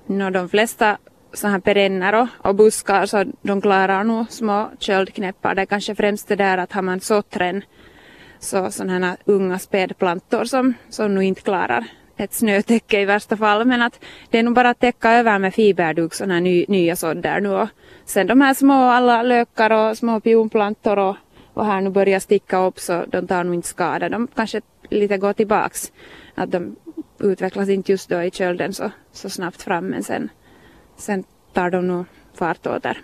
No, 0.08 0.30
de 0.30 0.50
flesta 0.50 0.98
så 1.34 1.48
här 1.48 1.60
perenner 1.60 2.22
och, 2.22 2.28
och 2.38 2.56
buskar 2.56 3.06
så 3.06 3.26
de 3.42 3.62
klarar 3.62 4.04
nog 4.04 4.32
små 4.32 4.72
köldknäppar. 4.80 5.56
Det 5.56 5.62
är 5.62 5.66
kanske 5.66 5.96
främst 5.96 6.28
det 6.28 6.36
där 6.36 6.58
att 6.58 6.72
har 6.72 6.82
man 6.82 7.00
sått 7.00 7.38
ren 7.38 7.64
så 8.40 8.72
sådana 8.72 9.08
här 9.08 9.18
unga 9.26 9.60
spädplantor 9.60 10.44
som, 10.46 10.74
som 10.90 11.16
nu 11.16 11.26
inte 11.26 11.42
klarar 11.42 11.86
ett 12.18 12.34
snötäcke 12.34 13.02
i 13.02 13.06
värsta 13.06 13.38
fall. 13.38 13.66
Men 13.66 13.82
att 13.82 14.00
det 14.30 14.40
är 14.40 14.44
nog 14.44 14.54
bara 14.54 14.70
att 14.70 14.80
täcka 14.80 15.12
över 15.12 15.40
med 15.40 15.54
fiberduk 15.54 16.14
sådana 16.14 16.34
här 16.34 16.42
ny, 16.42 16.66
nya 16.68 16.96
sådder 16.96 17.40
nu. 17.40 17.50
Och 17.50 17.70
sen 18.06 18.28
de 18.28 18.42
här 18.42 18.54
små 18.54 18.90
alla 18.90 19.24
lökar 19.24 19.72
och 19.72 19.98
små 19.98 20.20
pionplantor 20.20 21.00
och, 21.00 21.16
och 21.54 21.66
här 21.66 21.82
nu 21.82 21.90
börjar 21.90 22.20
sticka 22.20 22.58
upp 22.58 22.80
så 22.80 23.06
de 23.08 23.28
tar 23.28 23.44
nog 23.44 23.56
inte 23.56 23.68
skada. 23.68 24.10
De 24.10 24.28
kanske 24.36 24.62
lite 24.96 25.18
gå 25.18 25.34
tillbaks. 25.34 25.92
Att 26.36 26.52
de 26.52 26.76
utvecklas 27.20 27.70
inte 27.70 27.92
just 27.92 28.10
då 28.10 28.24
i 28.24 28.32
kölden 28.32 28.74
så, 28.74 28.92
så 29.12 29.30
snabbt 29.30 29.62
fram 29.62 29.88
men 29.88 30.04
sen, 30.04 30.30
sen 30.98 31.24
tar 31.54 31.70
de 31.70 31.88
nog 31.88 32.06
fart 32.34 32.68
åter. 32.68 33.02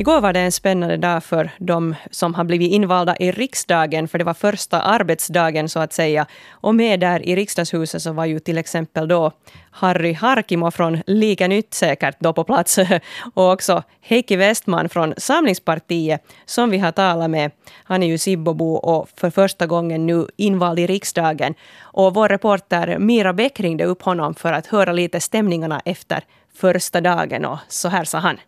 Igår 0.00 0.20
var 0.20 0.32
det 0.32 0.40
en 0.40 0.52
spännande 0.52 0.96
dag 0.96 1.24
för 1.24 1.50
de 1.58 1.94
som 2.10 2.34
har 2.34 2.44
blivit 2.44 2.72
invalda 2.72 3.16
i 3.16 3.32
riksdagen, 3.32 4.08
för 4.08 4.18
det 4.18 4.24
var 4.24 4.34
första 4.34 4.80
arbetsdagen 4.80 5.68
så 5.68 5.80
att 5.80 5.92
säga. 5.92 6.26
Och 6.50 6.74
med 6.74 7.00
där 7.00 7.28
i 7.28 7.36
riksdagshuset 7.36 8.02
så 8.02 8.12
var 8.12 8.24
ju 8.24 8.38
till 8.38 8.58
exempel 8.58 9.08
då 9.08 9.32
Harry 9.70 10.12
Harkimo 10.12 10.70
från 10.70 11.02
Lika 11.06 11.48
Nytt 11.48 11.74
säkert 11.74 12.16
då 12.20 12.32
på 12.32 12.44
plats. 12.44 12.78
Och 13.34 13.52
också 13.52 13.82
Heikki 14.00 14.36
Westman 14.36 14.88
från 14.88 15.14
Samlingspartiet 15.16 16.24
som 16.44 16.70
vi 16.70 16.78
har 16.78 16.92
talat 16.92 17.30
med. 17.30 17.50
Han 17.84 18.02
är 18.02 18.06
ju 18.06 18.18
Sibbobo 18.18 18.74
och 18.74 19.08
för 19.16 19.30
första 19.30 19.66
gången 19.66 20.06
nu 20.06 20.26
invald 20.36 20.78
i 20.78 20.86
riksdagen. 20.86 21.54
Och 21.80 22.14
vår 22.14 22.28
reporter 22.28 22.98
Mira 22.98 23.32
Bäck 23.32 23.60
ringde 23.60 23.84
upp 23.84 24.02
honom 24.02 24.34
för 24.34 24.52
att 24.52 24.66
höra 24.66 24.92
lite 24.92 25.20
stämningarna 25.20 25.80
efter 25.84 26.24
första 26.54 27.00
dagen 27.00 27.44
och 27.44 27.58
så 27.68 27.88
här 27.88 28.04
sa 28.04 28.18
han 28.18 28.38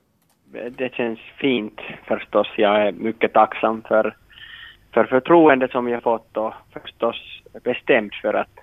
det 0.52 0.94
känns 0.94 1.18
fint 1.18 1.80
förstås. 2.04 2.48
Jag 2.56 2.86
är 2.86 2.92
mycket 2.92 3.32
tacksam 3.32 3.82
för, 3.82 4.16
för 4.94 5.04
förtroendet 5.04 5.70
som 5.70 5.88
jag 5.88 6.02
fått 6.02 6.36
och 6.36 6.54
förstås 6.72 7.42
bestämt 7.64 8.14
för 8.14 8.34
att 8.34 8.58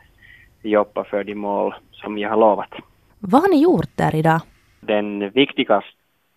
jobba 0.61 1.03
för 1.03 1.23
de 1.23 1.35
mål 1.35 1.75
som 1.91 2.17
jag 2.17 2.29
har 2.29 2.37
lovat. 2.37 2.73
Vad 3.19 3.41
har 3.41 3.49
ni 3.49 3.63
gjort 3.63 3.97
där 3.97 4.15
idag? 4.15 4.41
Den 4.79 5.29
viktigaste, 5.29 5.91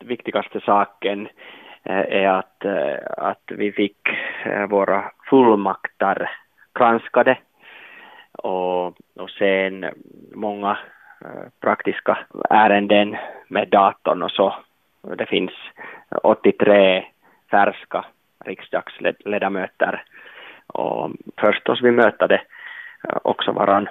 viktigaste 0.04 0.60
saken 0.60 1.28
eh, 1.82 2.22
är 2.22 2.28
att, 2.28 2.64
eh, 2.64 2.96
att 3.16 3.42
vi 3.46 3.72
fick 3.72 4.08
eh, 4.44 4.66
våra 4.66 5.10
fullmakter 5.30 6.30
granskade 6.74 7.38
och, 8.32 8.86
och 9.16 9.30
sen 9.38 9.86
många 10.34 10.78
praktiska 11.60 12.18
ärenden 12.50 13.16
med 13.48 13.68
datorn 13.68 14.22
och 14.22 14.30
så 14.30 14.54
det 15.02 15.26
finns 15.26 15.52
83 16.22 17.04
färska 17.50 18.04
riksdagsledamöter 18.44 20.04
och 20.66 21.10
förstås 21.36 21.82
vi 21.82 21.90
mötade 21.90 22.42
också 23.22 23.52
varann 23.52 23.88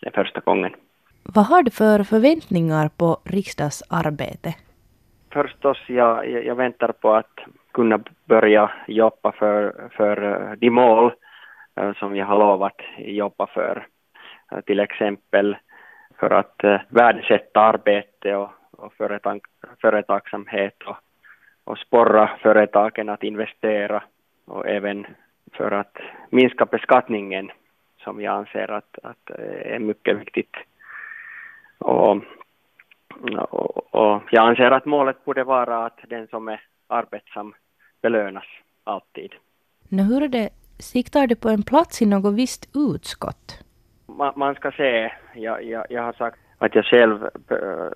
den 0.00 0.12
första 0.12 0.40
gången. 0.40 0.74
Vad 1.22 1.46
har 1.46 1.62
du 1.62 1.70
för 1.70 2.04
förväntningar 2.04 2.88
på 2.98 3.18
riksdagsarbete? 3.24 4.54
Förstås, 5.32 5.78
jag, 5.86 6.30
jag 6.44 6.54
väntar 6.54 6.92
på 6.92 7.14
att 7.14 7.38
kunna 7.72 8.00
börja 8.24 8.70
jobba 8.86 9.32
för, 9.32 9.88
för 9.96 10.16
de 10.56 10.70
mål 10.70 11.12
eh, 11.76 11.92
som 11.94 12.16
jag 12.16 12.26
har 12.26 12.38
lovat 12.38 12.80
jobba 12.98 13.46
för. 13.46 13.86
Eh, 14.52 14.60
till 14.60 14.80
exempel 14.80 15.56
för 16.18 16.30
att 16.30 16.64
eh, 16.64 16.80
värdesätta 16.88 17.60
arbete 17.60 18.36
och 18.36 18.50
och 18.80 18.92
företag, 18.92 19.40
företagsamhet 19.80 20.82
och, 20.82 20.96
och 21.64 21.78
sporra 21.78 22.30
företagen 22.42 23.08
att 23.08 23.22
investera 23.22 24.02
och 24.44 24.68
även 24.68 25.06
för 25.52 25.70
att 25.70 25.96
minska 26.30 26.64
beskattningen 26.64 27.50
som 27.98 28.20
jag 28.20 28.34
anser 28.34 28.70
att, 28.70 28.98
att 29.02 29.30
är 29.64 29.78
mycket 29.78 30.20
viktigt. 30.20 30.56
Och, 31.78 32.16
och, 33.38 33.94
och, 33.94 34.22
jag 34.30 34.48
anser 34.48 34.70
att 34.70 34.84
målet 34.84 35.24
borde 35.24 35.44
vara 35.44 35.86
att 35.86 35.98
den 36.08 36.26
som 36.26 36.48
är 36.48 36.60
arbetsam 36.86 37.54
belönas 38.02 38.44
alltid. 38.84 39.34
Nu, 39.88 40.02
hur 40.02 40.22
är 40.22 40.28
det, 40.28 40.50
siktar 40.78 41.26
du 41.26 41.36
på 41.36 41.48
en 41.48 41.62
plats 41.62 42.02
i 42.02 42.06
något 42.06 42.34
visst 42.34 42.70
utskott? 42.74 43.64
Man, 44.06 44.32
man 44.36 44.54
ska 44.54 44.70
se, 44.70 45.12
jag, 45.34 45.64
jag, 45.64 45.86
jag 45.90 46.02
har 46.02 46.12
sagt 46.12 46.38
att 46.60 46.74
jag 46.74 46.84
själv 46.84 47.24
eh, 47.50 47.90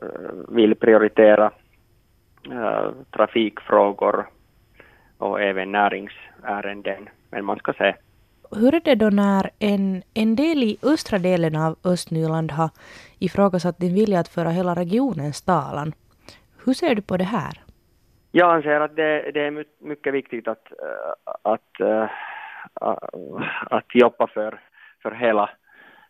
vill 0.48 0.74
prioritera 0.74 1.50
äh, 2.50 2.90
trafikfrågor 3.10 4.26
och 5.18 5.40
även 5.40 5.72
näringsärenden. 5.72 7.08
Men 7.30 7.44
man 7.44 7.58
ska 7.58 7.72
se. 7.72 7.94
Hur 8.56 8.74
är 8.74 8.80
det 8.80 8.94
då 8.94 9.10
när 9.10 9.50
en, 9.58 10.02
en 10.14 10.36
del 10.36 10.62
i 10.62 10.78
östra 10.82 11.18
delen 11.18 11.56
av 11.56 11.76
Östnyland 11.84 12.52
har 12.52 12.70
ifrågasatt 13.18 13.78
din 13.78 13.94
vilja 13.94 14.20
att 14.20 14.28
föra 14.28 14.48
hela 14.48 14.74
regionens 14.74 15.42
talan? 15.42 15.92
Hur 16.64 16.72
ser 16.72 16.94
du 16.94 17.02
på 17.02 17.16
det 17.16 17.24
här? 17.24 17.60
Jag 18.32 18.54
anser 18.54 18.80
att 18.80 18.96
det, 18.96 19.30
det 19.34 19.40
är 19.40 19.64
mycket 19.78 20.14
viktigt 20.14 20.48
att, 20.48 20.72
äh, 20.72 21.32
att, 21.42 21.80
äh, 21.80 22.10
att 23.70 23.94
jobba 23.94 24.26
för, 24.26 24.60
för 25.02 25.10
hela 25.10 25.50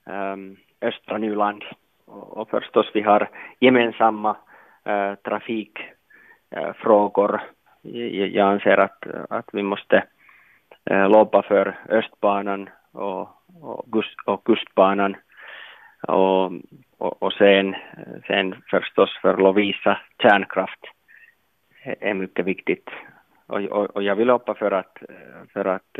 ähm, 0.06 0.56
östra 0.80 1.18
Nyland 1.18 1.64
och 2.06 2.50
förstås 2.50 2.90
vi 2.94 3.00
har 3.00 3.28
gemensamma 3.60 4.36
äh, 4.84 4.92
eh, 4.92 5.14
trafikfrågor. 5.14 7.34
Eh, 7.34 7.40
äh, 7.90 8.26
jag 8.26 8.52
anser 8.52 8.76
att, 8.76 9.06
att 9.30 9.48
vi 9.52 9.62
måste 9.62 10.04
äh, 10.90 10.96
eh, 10.96 11.08
lobba 11.08 11.42
för 11.42 11.78
Östbanan 11.88 12.68
och, 12.92 13.28
och, 13.62 13.84
Gust, 13.86 14.16
och 14.26 14.44
Kustbanan 14.44 15.16
och, 16.08 16.52
och, 16.98 17.22
och 17.22 17.32
sen, 17.32 17.76
sen 18.26 18.54
förstås 18.70 19.18
för 19.22 19.36
Lovisa 19.36 19.98
kärnkraft 20.22 20.80
är 22.00 22.14
mycket 22.14 22.44
viktigt. 22.44 22.90
Och, 23.46 23.60
och, 23.60 23.96
och 23.96 24.02
jag 24.02 24.16
vill 24.16 24.30
hoppa 24.30 24.54
för 24.54 24.70
att, 24.70 24.98
för 25.52 25.64
att 25.64 25.98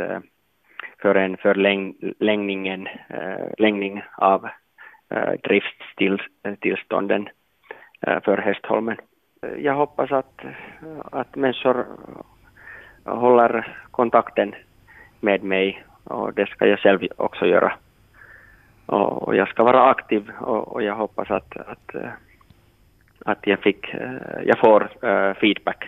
för 1.03 1.15
en 1.15 1.37
förlängning 1.37 2.89
längning 3.59 4.03
av 4.17 4.49
driftstillstånden 5.42 7.28
eh, 8.00 8.21
för 8.21 8.37
Hästholmen. 8.37 8.97
Jag 9.59 9.75
hoppas 9.75 10.12
att, 10.12 10.40
att 11.12 11.37
människor 11.37 11.87
håller 13.04 13.78
kontakten 13.90 14.54
med 15.21 15.42
mig 15.42 15.85
och 16.04 16.35
det 16.35 16.47
ska 16.47 16.66
jag 16.66 16.78
själv 16.78 17.09
också 17.16 17.47
göra. 17.47 17.73
Och 18.87 19.37
jag 19.37 19.49
ska 19.49 19.64
vara 19.64 19.90
aktiv 19.90 20.30
och, 20.40 20.83
jag 20.83 20.94
hoppas 20.94 21.30
att, 21.30 21.56
att, 21.56 21.94
att 23.25 23.47
jag, 23.47 23.59
fick, 23.59 23.94
jag 24.44 24.59
får 24.59 24.88
feedback 25.40 25.85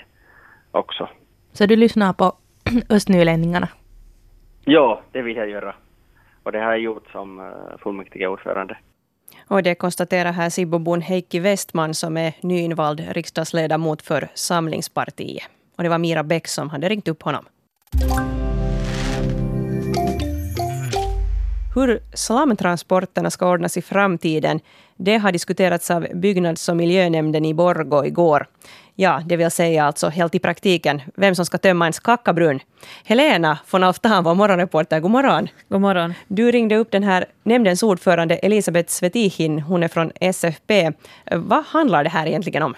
också. 0.70 1.08
Så 1.52 1.66
du 1.66 1.76
lyssnar 1.76 2.12
på 2.12 2.32
östnylänningarna? 2.90 3.68
Ja, 4.64 5.00
det 5.12 5.22
vill 5.22 5.36
jag 5.36 5.48
göra. 5.48 5.74
Och 6.42 6.52
det 6.52 6.58
har 6.58 6.70
jag 6.70 6.80
gjort 6.80 7.10
som 7.12 7.52
fullmäktige 7.78 8.26
ordförande. 8.26 8.76
Och 9.48 9.62
det 9.62 9.74
konstaterar 9.74 10.32
här 10.32 10.50
Sibbobon 10.50 11.00
Heikki 11.00 11.38
Westman 11.38 11.94
som 11.94 12.16
är 12.16 12.32
nyinvald 12.40 13.00
riksdagsledamot 13.10 14.02
för 14.02 14.28
Samlingspartiet. 14.34 15.44
Och 15.76 15.82
det 15.82 15.88
var 15.88 15.98
Mira 15.98 16.22
Bäck 16.22 16.48
som 16.48 16.70
hade 16.70 16.88
ringt 16.88 17.08
upp 17.08 17.22
honom. 17.22 17.44
Hur 21.76 22.00
slamtransporterna 22.14 23.30
ska 23.30 23.48
ordnas 23.48 23.76
i 23.76 23.82
framtiden, 23.82 24.60
det 24.96 25.16
har 25.16 25.32
diskuterats 25.32 25.90
av 25.90 26.06
byggnads 26.14 26.68
och 26.68 26.76
miljönämnden 26.76 27.44
i 27.44 27.54
Borgå 27.54 28.06
igår. 28.06 28.46
Ja, 28.94 29.22
det 29.26 29.36
vill 29.36 29.50
säga 29.50 29.84
alltså 29.84 30.08
helt 30.08 30.34
i 30.34 30.38
praktiken 30.38 31.02
vem 31.14 31.34
som 31.34 31.46
ska 31.46 31.58
tömma 31.58 31.86
en 31.86 31.92
skackabrunn. 31.92 32.60
Helena 33.04 33.58
von 33.70 33.82
Alftan, 33.82 34.24
vår 34.24 34.34
morgonreporter, 34.34 35.00
god 35.00 35.10
morgon. 35.10 35.48
God 35.68 35.80
morgon. 35.80 36.14
Du 36.28 36.50
ringde 36.50 36.76
upp 36.76 36.90
den 36.90 37.02
här 37.02 37.26
nämndens 37.42 37.82
ordförande 37.82 38.36
Elisabeth 38.36 38.88
Svetihin, 38.88 39.58
hon 39.58 39.82
är 39.82 39.88
från 39.88 40.12
SFP. 40.20 40.92
Vad 41.30 41.64
handlar 41.64 42.04
det 42.04 42.10
här 42.10 42.26
egentligen 42.26 42.62
om? 42.62 42.74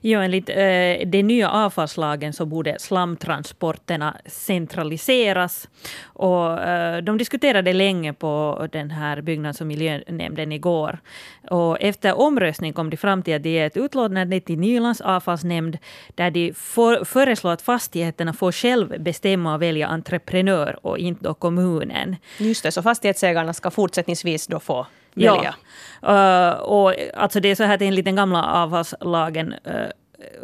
Ja, 0.00 0.22
enligt 0.22 0.48
eh, 0.48 1.06
den 1.06 1.26
nya 1.26 1.50
avfallslagen 1.50 2.32
så 2.32 2.46
borde 2.46 2.78
slamtransporterna 2.78 4.16
centraliseras. 4.26 5.68
Och, 6.04 6.60
eh, 6.60 7.02
de 7.02 7.18
diskuterade 7.18 7.72
länge 7.72 8.12
på 8.12 8.66
den 8.72 8.90
här 8.90 9.20
byggnads 9.20 9.60
och 9.60 9.66
miljönämnden 9.66 10.52
igår. 10.52 10.98
Och 11.50 11.80
efter 11.80 12.18
omröstning 12.18 12.72
kom 12.72 12.90
de 12.90 12.96
fram 12.96 13.22
till 13.22 13.36
att 13.36 13.42
det 13.42 13.58
är 13.58 13.66
ett 13.66 13.76
utlåtande 13.76 14.40
till 14.40 14.58
Nylands 14.58 15.00
avfallsnämnd 15.00 15.78
där 16.14 16.30
de 16.30 16.52
för, 16.54 17.04
föreslår 17.04 17.52
att 17.52 17.62
fastigheterna 17.62 18.32
får 18.32 18.52
själv 18.52 19.02
bestämma 19.02 19.54
och 19.54 19.62
välja 19.62 19.86
entreprenör 19.86 20.78
och 20.82 20.98
inte 20.98 21.24
då 21.24 21.34
kommunen. 21.34 22.16
Just 22.38 22.62
det, 22.62 22.72
så 22.72 22.82
fastighetsägarna 22.82 23.52
ska 23.52 23.70
fortsättningsvis 23.70 24.46
då 24.46 24.60
få 24.60 24.86
välja? 25.14 25.54
Ja. 26.00 26.52
Uh, 26.52 26.60
och 26.60 26.94
alltså 27.14 27.40
det 27.40 27.50
är 27.50 27.54
så 27.54 27.64
här 27.64 27.74
att 27.74 27.82
enligt 27.82 28.04
den 28.04 28.16
gamla 28.16 28.42
avfallslagen 28.42 29.54
uh, 29.66 29.74
eh, 29.74 29.90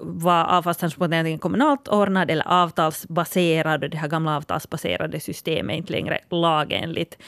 var 0.00 0.44
avfallstransporteringen 0.44 1.38
kommunalt 1.38 1.88
ordnad 1.88 2.30
eller 2.30 2.48
avtalsbaserad 2.48 3.84
och 3.84 3.90
det 3.90 3.96
här 3.96 4.08
gamla 4.08 4.36
avtalsbaserade 4.36 5.20
systemet 5.20 5.74
är 5.74 5.76
inte 5.76 5.92
längre 5.92 6.18
lagenligt. 6.30 7.18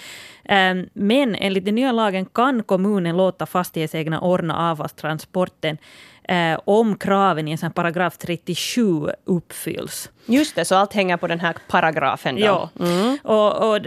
Um, 0.49 0.89
men 0.93 1.35
enligt 1.35 1.65
den 1.65 1.75
nya 1.75 1.93
lagen 1.93 2.27
kan 2.27 2.63
kommunen 2.63 3.17
låta 3.17 3.47
fastighetsägarna 3.47 4.21
ordna 4.21 4.71
avfallstransporten 4.71 5.79
eh, 6.23 6.59
om 6.65 6.97
kraven 6.97 7.49
i 7.49 7.53
en 7.53 7.59
sån 7.59 7.73
paragraf 7.73 8.19
37 8.19 9.07
uppfylls. 9.25 10.11
Just 10.27 10.57
det, 10.57 10.65
så 10.65 10.75
allt 10.75 10.93
hänger 10.93 11.17
på 11.17 11.27
den 11.27 11.41
här 11.41 11.57
paragrafen? 11.69 12.35
Då. 12.35 12.41
Ja. 12.41 12.71
Mm. 12.81 13.19
Och, 13.23 13.71
och, 13.71 13.81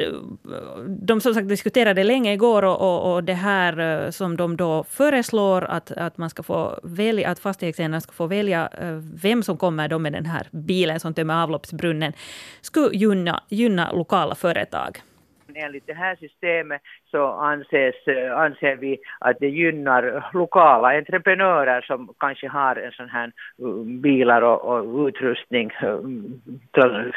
de 0.88 1.22
som 1.22 1.34
sagt 1.34 1.50
diskuterade 1.50 2.04
länge 2.04 2.34
igår 2.34 2.64
och, 2.64 2.82
och, 2.82 3.14
och, 3.14 3.24
det 3.24 3.34
här 3.34 3.80
eh, 3.80 4.10
som 4.10 4.38
de 4.38 4.58
då 4.58 4.84
föreslår 4.90 5.64
att, 5.64 5.92
att 5.92 6.18
man 6.18 6.30
ska 6.30 6.44
få 6.44 6.80
välja, 6.84 7.30
att 7.30 7.40
fastighetsägarna 7.40 8.02
ska 8.02 8.12
få 8.12 8.28
välja 8.28 8.70
eh, 8.82 9.00
vem 9.14 9.44
som 9.44 9.58
kommer 9.58 9.88
då 9.88 10.00
med 10.00 10.14
den 10.14 10.26
här 10.26 10.48
bilen 10.52 11.00
som 11.00 11.14
tömmer 11.14 11.44
avloppsbrunnen, 11.44 12.14
skulle 12.62 12.98
gynna, 12.98 13.44
gynna 13.50 13.92
lokala 13.92 14.36
företag 14.36 15.02
enligt 15.56 15.88
det 15.88 15.94
här 15.94 16.16
systemet 16.16 16.82
så 17.12 17.28
anses, 17.28 18.08
eh, 18.08 18.38
anser 18.38 18.76
vi 18.76 19.00
att 19.20 19.38
det 19.40 19.50
gynnar 19.50 20.30
lokala 20.34 20.98
entreprenörer 20.98 21.82
som 21.82 22.14
kanske 22.20 22.48
har 22.48 22.76
en 22.76 22.92
sån 22.92 23.10
här 23.10 23.32
mm, 23.60 24.02
bilar 24.02 24.42
och, 24.42 24.62
och 24.66 25.08
utrustning, 25.08 25.72
eh, 25.82 26.00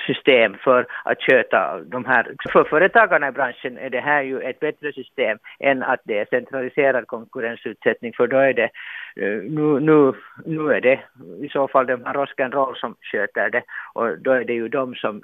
system 0.07 0.55
för 0.64 0.87
att 1.05 1.23
sköta 1.23 1.81
de 1.85 2.05
här. 2.05 2.35
För 2.52 2.64
företagarna 2.64 3.28
i 3.28 3.33
branschen 3.33 3.78
är 3.78 3.90
det 3.90 4.00
här 4.00 4.23
ju 4.23 4.40
ett 4.40 4.61
bättre 4.61 4.93
system 4.93 5.38
än 5.59 5.83
att 5.83 6.00
det 6.05 6.19
är 6.19 6.26
centraliserad 6.31 7.07
konkurrensutsättning 7.07 8.12
för 8.16 8.26
då 8.26 8.37
är 8.37 8.52
det 8.52 8.71
eh, 9.16 9.43
nu, 9.43 9.81
nu, 9.81 10.12
nu 10.45 10.73
är 10.73 10.81
det 10.81 11.00
i 11.45 11.49
så 11.49 11.69
fall 11.69 11.87
de 11.87 12.05
här 12.05 12.50
Roll 12.50 12.76
som 12.76 12.95
sköter 13.00 13.50
det 13.50 13.62
och 13.93 14.19
då 14.19 14.31
är 14.31 14.45
det 14.45 14.52
ju 14.52 14.69
de 14.69 14.95
som 14.95 15.23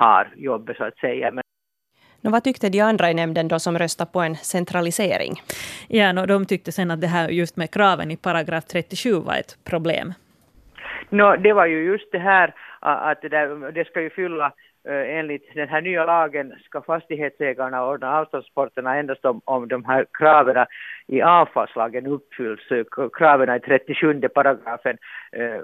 har 0.00 0.28
jobbet 0.36 0.76
så 0.76 0.84
att 0.84 0.98
säga. 0.98 1.30
Men 1.30 1.42
No, 2.22 2.30
vad 2.30 2.44
tyckte 2.44 2.68
de 2.68 2.80
andra 2.80 3.10
i 3.10 3.14
nämnden 3.14 3.48
då 3.48 3.58
som 3.58 3.78
röstade 3.78 4.10
på 4.10 4.20
en 4.20 4.36
centralisering? 4.36 5.42
Ja, 5.88 6.12
no, 6.12 6.26
de 6.26 6.46
tyckte 6.46 6.72
sen 6.72 6.90
att 6.90 7.00
det 7.00 7.06
här 7.06 7.28
just 7.28 7.56
med 7.56 7.70
kraven 7.70 8.10
i 8.10 8.16
paragraf 8.16 8.64
37 8.64 9.12
var 9.12 9.34
ett 9.34 9.58
problem. 9.64 10.14
No, 11.08 11.36
det 11.36 11.52
var 11.52 11.66
ju 11.66 11.84
just 11.84 12.12
det 12.12 12.18
här 12.18 12.54
att 12.80 13.22
det, 13.22 13.28
där, 13.28 13.72
det 13.72 13.84
ska 13.84 14.00
ju 14.00 14.10
fylla 14.10 14.52
enligt 14.88 15.54
den 15.54 15.68
här 15.68 15.80
nya 15.80 16.04
lagen 16.04 16.54
ska 16.64 16.82
fastighetsägarna 16.82 17.86
ordna 17.86 18.18
avståndsporterna 18.18 18.96
endast 18.96 19.24
om, 19.24 19.40
om 19.44 19.68
de 19.68 19.84
här 19.84 20.06
kraven 20.12 20.66
i 21.06 21.22
avfallslagen 21.22 22.06
uppfylls, 22.06 22.60
kraven 23.18 23.56
i 23.56 23.60
37 23.60 24.20
paragrafen 24.34 24.96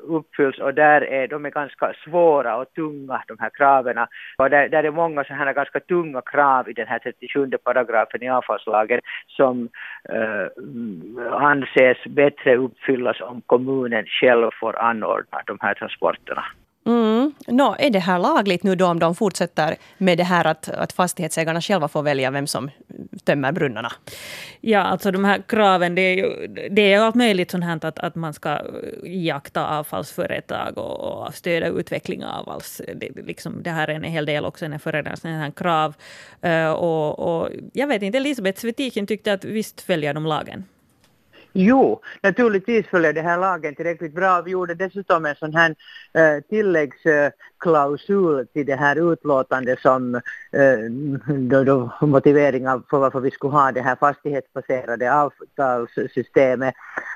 uppfylls 0.03 0.59
och 0.59 0.75
där 0.75 1.01
är 1.01 1.29
de 1.29 1.47
är 1.47 1.51
ganska 1.51 1.93
svåra 2.05 2.57
och 2.57 2.75
tunga 2.75 3.23
de 3.27 3.37
här 3.39 3.51
kraven. 3.51 3.99
Och 4.39 4.51
där, 4.51 4.69
där 4.69 4.85
är 4.85 4.91
många 4.91 5.25
så 5.25 5.35
här 5.35 5.53
ganska 5.53 5.81
tunga 5.81 6.21
krav 6.21 6.69
i 6.69 6.73
den 6.73 6.87
här 6.87 6.99
37 6.99 7.51
paragrafen 7.65 8.23
i 8.23 8.29
avfallslagen 8.29 9.01
som 9.27 9.69
eh, 10.09 11.33
anses 11.33 12.05
bättre 12.05 12.57
uppfyllas 12.57 13.21
om 13.21 13.43
kommunen 13.47 14.07
själv 14.07 14.51
får 14.61 14.79
anordna 14.79 15.43
de 15.47 15.59
här 15.61 15.75
transporterna. 15.75 16.45
Mm. 16.87 17.16
No, 17.47 17.77
är 17.79 17.91
det 17.91 17.99
här 17.99 18.19
lagligt 18.19 18.63
nu 18.63 18.75
då 18.75 18.87
om 18.87 18.99
de 18.99 19.15
fortsätter 19.15 19.77
med 19.99 20.19
det 20.19 20.25
här 20.25 20.45
att, 20.45 20.69
att 20.69 20.93
fastighetsägarna 20.93 21.61
själva 21.61 21.89
får 21.89 22.03
välja 22.03 22.31
vem 22.31 22.47
som 22.47 22.71
tömmer 23.25 23.53
brunnarna? 23.53 23.93
Ja, 24.61 24.81
alltså 24.81 25.11
de 25.11 25.25
här 25.25 25.43
kraven, 25.49 25.95
det 25.95 26.01
är 26.01 26.15
ju 26.15 26.47
det 26.71 26.93
är 26.93 27.01
allt 27.01 27.15
möjligt 27.15 27.51
sånt 27.51 27.65
här 27.65 27.85
att, 27.85 27.99
att 27.99 28.15
man 28.15 28.35
ska 28.35 28.61
iaktta 29.05 29.67
avfallsföretag 29.79 30.79
och, 30.79 31.27
och 31.27 31.35
stödja 31.35 31.69
utveckling 31.69 32.25
av 32.25 32.47
avfalls... 32.57 32.83
Det, 32.95 33.27
liksom, 33.27 33.63
det 33.63 33.71
här 33.71 33.89
är 33.89 33.95
en 33.95 34.05
hel 34.05 34.27
del 34.27 34.45
också 34.45 34.69
när 34.69 34.79
föreläsningen 34.79 35.41
här 35.41 35.51
krav. 35.51 35.95
Uh, 36.45 36.71
och, 36.71 37.19
och, 37.19 37.51
jag 37.73 37.87
vet 37.87 38.03
inte, 38.03 38.19
Elisabeth 38.19 38.61
Svetikin 38.61 39.07
tyckte 39.07 39.33
att 39.33 39.45
visst 39.45 39.81
följer 39.81 40.15
de 40.15 40.27
lagen. 40.27 40.65
Jo, 41.59 42.03
naturligtvis 42.23 42.87
följer 42.87 43.13
det 43.13 43.23
här 43.23 43.39
lagen 43.39 43.75
tillräckligt 43.75 44.15
bra. 44.15 44.43
Vi 44.43 44.51
gjorde 44.51 44.75
dessutom 44.75 45.27
en 45.27 45.37
sån 45.37 45.55
här 45.55 45.75
äh, 46.13 46.43
klausul 47.67 48.47
till 48.53 48.67
det 48.67 48.77
här 48.77 49.13
utlåtandet 49.13 49.81
som 49.81 50.15
eh, 50.53 50.79
då, 51.27 51.65
då 51.65 51.91
motiveringar 52.01 52.83
för 52.91 52.99
varför 52.99 53.21
vi 53.21 53.31
skulle 53.31 53.53
ha 53.53 53.73
det 53.73 53.81
här 53.81 53.97
fastighetsbaserade 53.97 55.15
avtalssystemet 55.15 56.75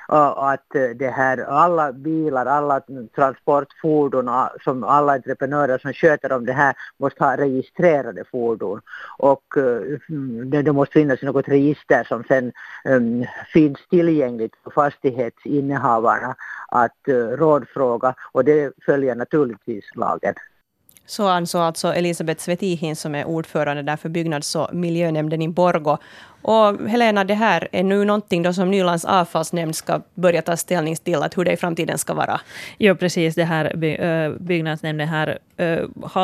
och 0.08 0.50
att 0.52 0.74
eh, 0.74 0.90
det 0.96 1.10
här 1.10 1.38
alla 1.38 1.92
bilar, 1.92 2.46
alla 2.46 2.80
transportfordon, 3.14 4.30
som 4.64 4.84
alla 4.84 5.12
entreprenörer 5.12 5.78
som 5.78 5.92
sköter 5.92 6.32
om 6.32 6.46
det 6.46 6.52
här 6.52 6.74
måste 6.98 7.24
ha 7.24 7.36
registrerade 7.36 8.24
fordon. 8.24 8.80
Och 9.18 9.56
eh, 9.56 9.98
det, 10.44 10.62
det 10.62 10.72
måste 10.72 10.92
finnas 10.92 11.22
något 11.22 11.48
register 11.48 12.04
som 12.04 12.24
sen 12.28 12.52
um, 12.84 13.24
finns 13.52 13.78
tillgängligt 13.90 14.54
för 14.64 14.70
fastighetsinnehavarna 14.70 16.36
att 16.70 17.08
eh, 17.08 17.14
rådfråga 17.14 18.14
och 18.32 18.44
det 18.44 18.72
följer 18.86 19.14
naturligtvis 19.14 19.84
lagen. 19.94 20.34
Så 21.06 21.28
ansåg 21.28 21.60
alltså 21.60 21.88
Elisabeth 21.88 22.40
Svetihin 22.40 22.96
som 22.96 23.14
är 23.14 23.24
ordförande 23.24 23.82
där 23.82 23.96
för 23.96 24.08
byggnads 24.08 24.56
och 24.56 24.74
miljönämnden 24.74 25.42
i 25.42 25.48
Borgo. 25.48 25.98
Och 26.42 26.88
Helena, 26.88 27.24
det 27.24 27.34
här 27.34 27.68
är 27.72 27.82
nu 27.82 28.04
någonting 28.04 28.42
då 28.42 28.52
som 28.52 28.70
Nylands 28.70 29.04
avfallsnämnd 29.04 29.76
ska 29.76 30.00
börja 30.14 30.42
ta 30.42 30.56
ställning 30.56 30.96
till, 30.96 31.22
att 31.22 31.38
hur 31.38 31.44
det 31.44 31.52
i 31.52 31.56
framtiden 31.56 31.98
ska 31.98 32.14
vara. 32.14 32.40
Ja, 32.78 32.94
precis. 32.94 33.34
Det 33.34 33.44
här 33.44 33.76
byggnadsnämnden 34.38 35.08
här 35.08 35.38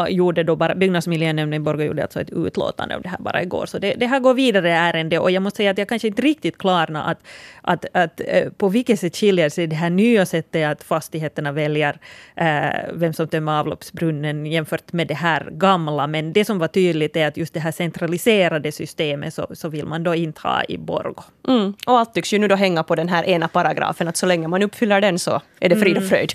gjorde 0.08 0.42
då 0.42 0.56
bara, 0.56 0.74
byggnadsmiljönämnden 0.74 1.62
i 1.62 1.64
Borgå 1.64 1.82
gjorde 1.82 2.02
alltså 2.02 2.20
ett 2.20 2.30
utlåtande 2.30 2.96
om 2.96 3.02
det 3.02 3.08
här 3.08 3.18
bara 3.18 3.42
igår. 3.42 3.66
Så 3.66 3.78
det, 3.78 3.94
det 3.94 4.06
här 4.06 4.20
går 4.20 4.34
vidare 4.34 4.70
ärende 4.70 5.18
och 5.18 5.30
jag 5.30 5.42
måste 5.42 5.56
säga 5.56 5.70
att 5.70 5.78
jag 5.78 5.88
kanske 5.88 6.08
inte 6.08 6.22
riktigt 6.22 6.58
klarna 6.58 7.04
att, 7.04 7.18
att, 7.60 7.84
att 7.92 8.20
på 8.56 8.68
vilket 8.68 9.00
sätt 9.00 9.16
skiljer 9.16 9.48
sig 9.48 9.66
det 9.66 9.76
här 9.76 9.90
nya 9.90 10.26
sättet 10.26 10.66
att 10.66 10.82
fastigheterna 10.82 11.52
väljer 11.52 11.98
äh, 12.36 12.70
vem 12.92 13.12
som 13.12 13.28
tömmer 13.28 13.60
avloppsbrunnen 13.60 14.46
jämfört 14.46 14.92
med 14.92 15.08
det 15.08 15.14
här 15.14 15.48
gamla. 15.50 16.06
Men 16.06 16.32
det 16.32 16.44
som 16.44 16.58
var 16.58 16.68
tydligt 16.68 17.16
är 17.16 17.26
att 17.26 17.36
just 17.36 17.54
det 17.54 17.60
här 17.60 17.72
centraliserade 17.72 18.72
systemet 18.72 19.34
så, 19.34 19.46
så 19.52 19.68
vill 19.68 19.86
man 19.86 20.02
då 20.06 20.14
inte 20.14 20.40
ha 20.40 20.64
i 20.68 20.78
Borgo. 20.78 21.22
Mm. 21.48 21.74
Och 21.86 21.98
allt 21.98 22.14
tycks 22.14 22.32
ju 22.32 22.38
nu 22.38 22.48
då 22.48 22.54
hänga 22.54 22.82
på 22.82 22.94
den 22.94 23.08
här 23.08 23.24
ena 23.24 23.48
paragrafen, 23.48 24.08
att 24.08 24.16
så 24.16 24.26
länge 24.26 24.48
man 24.48 24.62
uppfyller 24.62 25.00
den 25.00 25.18
så 25.18 25.40
är 25.60 25.68
det 25.68 25.76
frid 25.76 25.96
och 25.96 26.02
mm. 26.02 26.08
fröjd. 26.08 26.32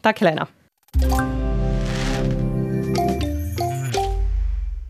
Tack 0.00 0.20
Helena. 0.20 0.46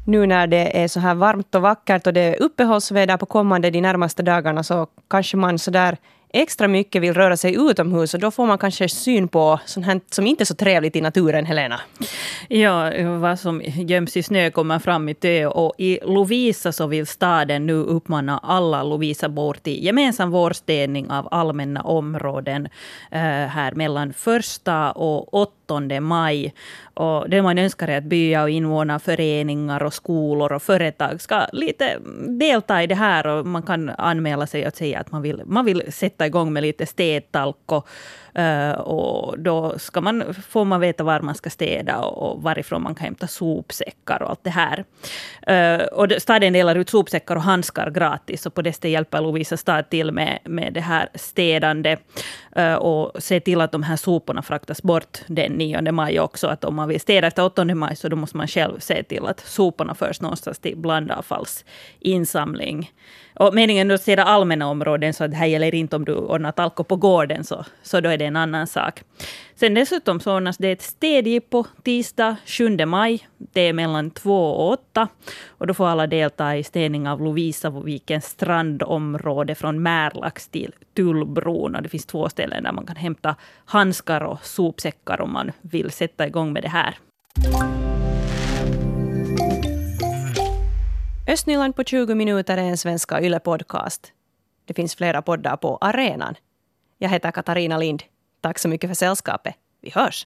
Nu 0.06 0.26
när 0.26 0.46
det 0.46 0.82
är 0.84 0.88
så 0.88 1.00
här 1.00 1.14
varmt 1.14 1.54
och 1.54 1.62
vackert 1.62 2.06
och 2.06 2.12
det 2.12 2.20
är 2.20 2.42
uppehållsväder 2.42 3.16
på 3.16 3.26
kommande 3.26 3.70
de 3.70 3.80
närmaste 3.80 4.22
dagarna 4.22 4.62
så 4.62 4.86
kanske 5.10 5.36
man 5.36 5.58
så 5.58 5.70
där 5.70 5.96
extra 6.32 6.68
mycket 6.68 7.02
vill 7.02 7.14
röra 7.14 7.36
sig 7.36 7.54
utomhus 7.70 8.14
och 8.14 8.20
då 8.20 8.30
får 8.30 8.46
man 8.46 8.58
kanske 8.58 8.88
syn 8.88 9.28
på 9.28 9.60
sånt 9.64 9.86
här 9.86 10.00
som 10.10 10.26
inte 10.26 10.42
är 10.42 10.46
så 10.46 10.54
trevligt 10.54 10.96
i 10.96 11.00
naturen, 11.00 11.46
Helena. 11.46 11.80
Ja, 12.48 12.92
vad 13.20 13.38
som 13.38 13.62
göms 13.64 14.16
i 14.16 14.22
snö 14.22 14.50
kommer 14.50 14.78
fram 14.78 15.08
i 15.08 15.14
tö 15.14 15.46
och 15.46 15.74
i 15.78 15.98
Lovisa 16.02 16.72
så 16.72 16.86
vill 16.86 17.06
staden 17.06 17.66
nu 17.66 17.74
uppmana 17.74 18.38
alla 18.38 18.82
Lovisabor 18.82 19.54
till 19.54 19.84
gemensam 19.84 20.30
vårstädning 20.30 21.10
av 21.10 21.28
allmänna 21.30 21.82
områden 21.82 22.68
eh, 23.10 23.20
här 23.20 23.72
mellan 23.72 24.12
första 24.12 24.92
och 24.92 25.34
8 25.34 26.00
maj. 26.00 26.54
Och 26.94 27.30
det 27.30 27.42
man 27.42 27.58
önskar 27.58 27.88
är 27.88 27.98
att 27.98 28.04
byar 28.04 28.42
och 28.42 28.50
invånarföreningar 28.50 29.82
och 29.82 29.94
skolor 29.94 30.52
och 30.52 30.62
företag 30.62 31.20
ska 31.20 31.46
lite 31.52 31.98
delta 32.28 32.82
i 32.82 32.86
det 32.86 32.94
här 32.94 33.26
och 33.26 33.46
man 33.46 33.62
kan 33.62 33.88
anmäla 33.88 34.46
sig 34.46 34.66
och 34.66 34.76
säga 34.76 35.00
att 35.00 35.12
man 35.12 35.22
vill, 35.22 35.42
man 35.46 35.64
vill 35.64 35.92
sätta 35.92 36.17
sätta 36.18 36.26
igång 36.26 36.52
med 36.52 36.62
lite 36.62 36.86
städtalk. 36.86 37.72
Och, 37.72 37.88
Eh, 38.38 38.70
och 38.70 39.38
då 39.38 39.78
ska 39.78 40.00
man, 40.00 40.34
får 40.34 40.64
man 40.64 40.80
veta 40.80 41.04
var 41.04 41.20
man 41.20 41.34
ska 41.34 41.50
städa 41.50 41.98
och, 41.98 42.30
och 42.30 42.42
varifrån 42.42 42.82
man 42.82 42.94
kan 42.94 43.04
hämta 43.04 43.26
sopsäckar 43.26 44.22
och 44.22 44.30
allt 44.30 44.44
det 44.44 44.50
här. 44.50 44.84
Uh, 45.50 45.86
och 45.86 46.08
staden 46.18 46.52
delar 46.52 46.76
ut 46.76 46.90
sopsäckar 46.90 47.36
och 47.36 47.42
handskar 47.42 47.90
gratis. 47.90 48.46
Och 48.46 48.54
på 48.54 48.62
det 48.62 48.72
sättet 48.72 48.90
hjälper 48.90 49.20
Lovisa 49.20 49.56
stad 49.56 49.90
till 49.90 50.12
med, 50.12 50.38
med 50.44 50.74
det 50.74 50.80
här 50.80 51.08
städande. 51.14 51.96
Uh, 52.58 52.74
och 52.74 53.22
se 53.22 53.40
till 53.40 53.60
att 53.60 53.72
de 53.72 53.82
här 53.82 53.96
soporna 53.96 54.42
fraktas 54.42 54.82
bort 54.82 55.18
den 55.26 55.52
9 55.52 55.92
maj 55.92 56.20
också. 56.20 56.46
Att 56.46 56.64
om 56.64 56.74
man 56.74 56.88
vill 56.88 57.00
städa 57.00 57.26
efter 57.26 57.44
8 57.44 57.64
maj 57.64 57.96
så 57.96 58.08
då 58.08 58.16
måste 58.16 58.36
man 58.36 58.48
själv 58.48 58.78
se 58.78 59.02
till 59.02 59.26
att 59.26 59.40
soporna 59.40 59.94
förs 59.94 60.20
någonstans 60.20 60.58
till 60.58 60.76
blandavfallsinsamling. 60.76 62.90
Och 63.38 63.54
meningen 63.54 63.90
är 63.90 63.94
att 63.94 64.00
städa 64.00 64.24
allmänna 64.24 64.68
områden, 64.68 65.14
så 65.14 65.26
det 65.26 65.36
här 65.36 65.46
gäller 65.46 65.74
inte 65.74 65.96
om 65.96 66.04
du 66.04 66.14
ordnar 66.14 66.52
talko 66.52 66.84
på 66.84 66.96
gården, 66.96 67.44
så, 67.44 67.64
så 67.82 68.00
då 68.00 68.08
är 68.08 68.18
det 68.18 68.27
en 68.28 68.36
annan 68.36 68.66
sak. 68.66 69.02
Sen 69.54 69.74
dessutom 69.74 70.20
så 70.20 70.36
ordnas 70.36 70.58
det 70.58 70.72
ett 70.72 70.82
städjippo 70.82 71.64
tisdag 71.82 72.36
7 72.46 72.86
maj. 72.86 73.28
Det 73.38 73.60
är 73.60 73.72
mellan 73.72 74.10
2 74.10 74.50
och 74.50 74.72
8. 74.72 75.08
Och 75.48 75.66
då 75.66 75.74
får 75.74 75.86
alla 75.86 76.06
delta 76.06 76.56
i 76.56 76.64
städning 76.64 77.08
av 77.08 77.20
Lovisavikens 77.20 78.24
strandområde 78.24 79.54
från 79.54 79.82
Märlax 79.82 80.48
till 80.48 80.74
Tullbron. 80.96 81.74
Och 81.74 81.82
det 81.82 81.88
finns 81.88 82.06
två 82.06 82.28
ställen 82.28 82.62
där 82.62 82.72
man 82.72 82.86
kan 82.86 82.96
hämta 82.96 83.36
handskar 83.64 84.20
och 84.20 84.44
sopsäckar 84.44 85.20
om 85.20 85.32
man 85.32 85.52
vill 85.60 85.90
sätta 85.90 86.26
igång 86.26 86.52
med 86.52 86.62
det 86.62 86.68
här. 86.68 86.98
Östnyland 91.28 91.76
på 91.76 91.84
20 91.84 92.14
minuter 92.14 92.56
är 92.56 92.62
en 92.62 92.78
svenska 92.78 93.20
YLE-podcast. 93.20 94.12
Det 94.64 94.74
finns 94.74 94.94
flera 94.94 95.22
poddar 95.22 95.56
på 95.56 95.78
arenan. 95.80 96.34
Jag 96.98 97.08
heter 97.08 97.30
Katarina 97.30 97.78
Lind. 97.78 98.02
Tack 98.40 98.58
så 98.58 98.68
mycket 98.68 98.90
för 98.90 98.94
sällskapet. 98.94 99.54
Vi 99.80 99.90
hörs! 99.90 100.16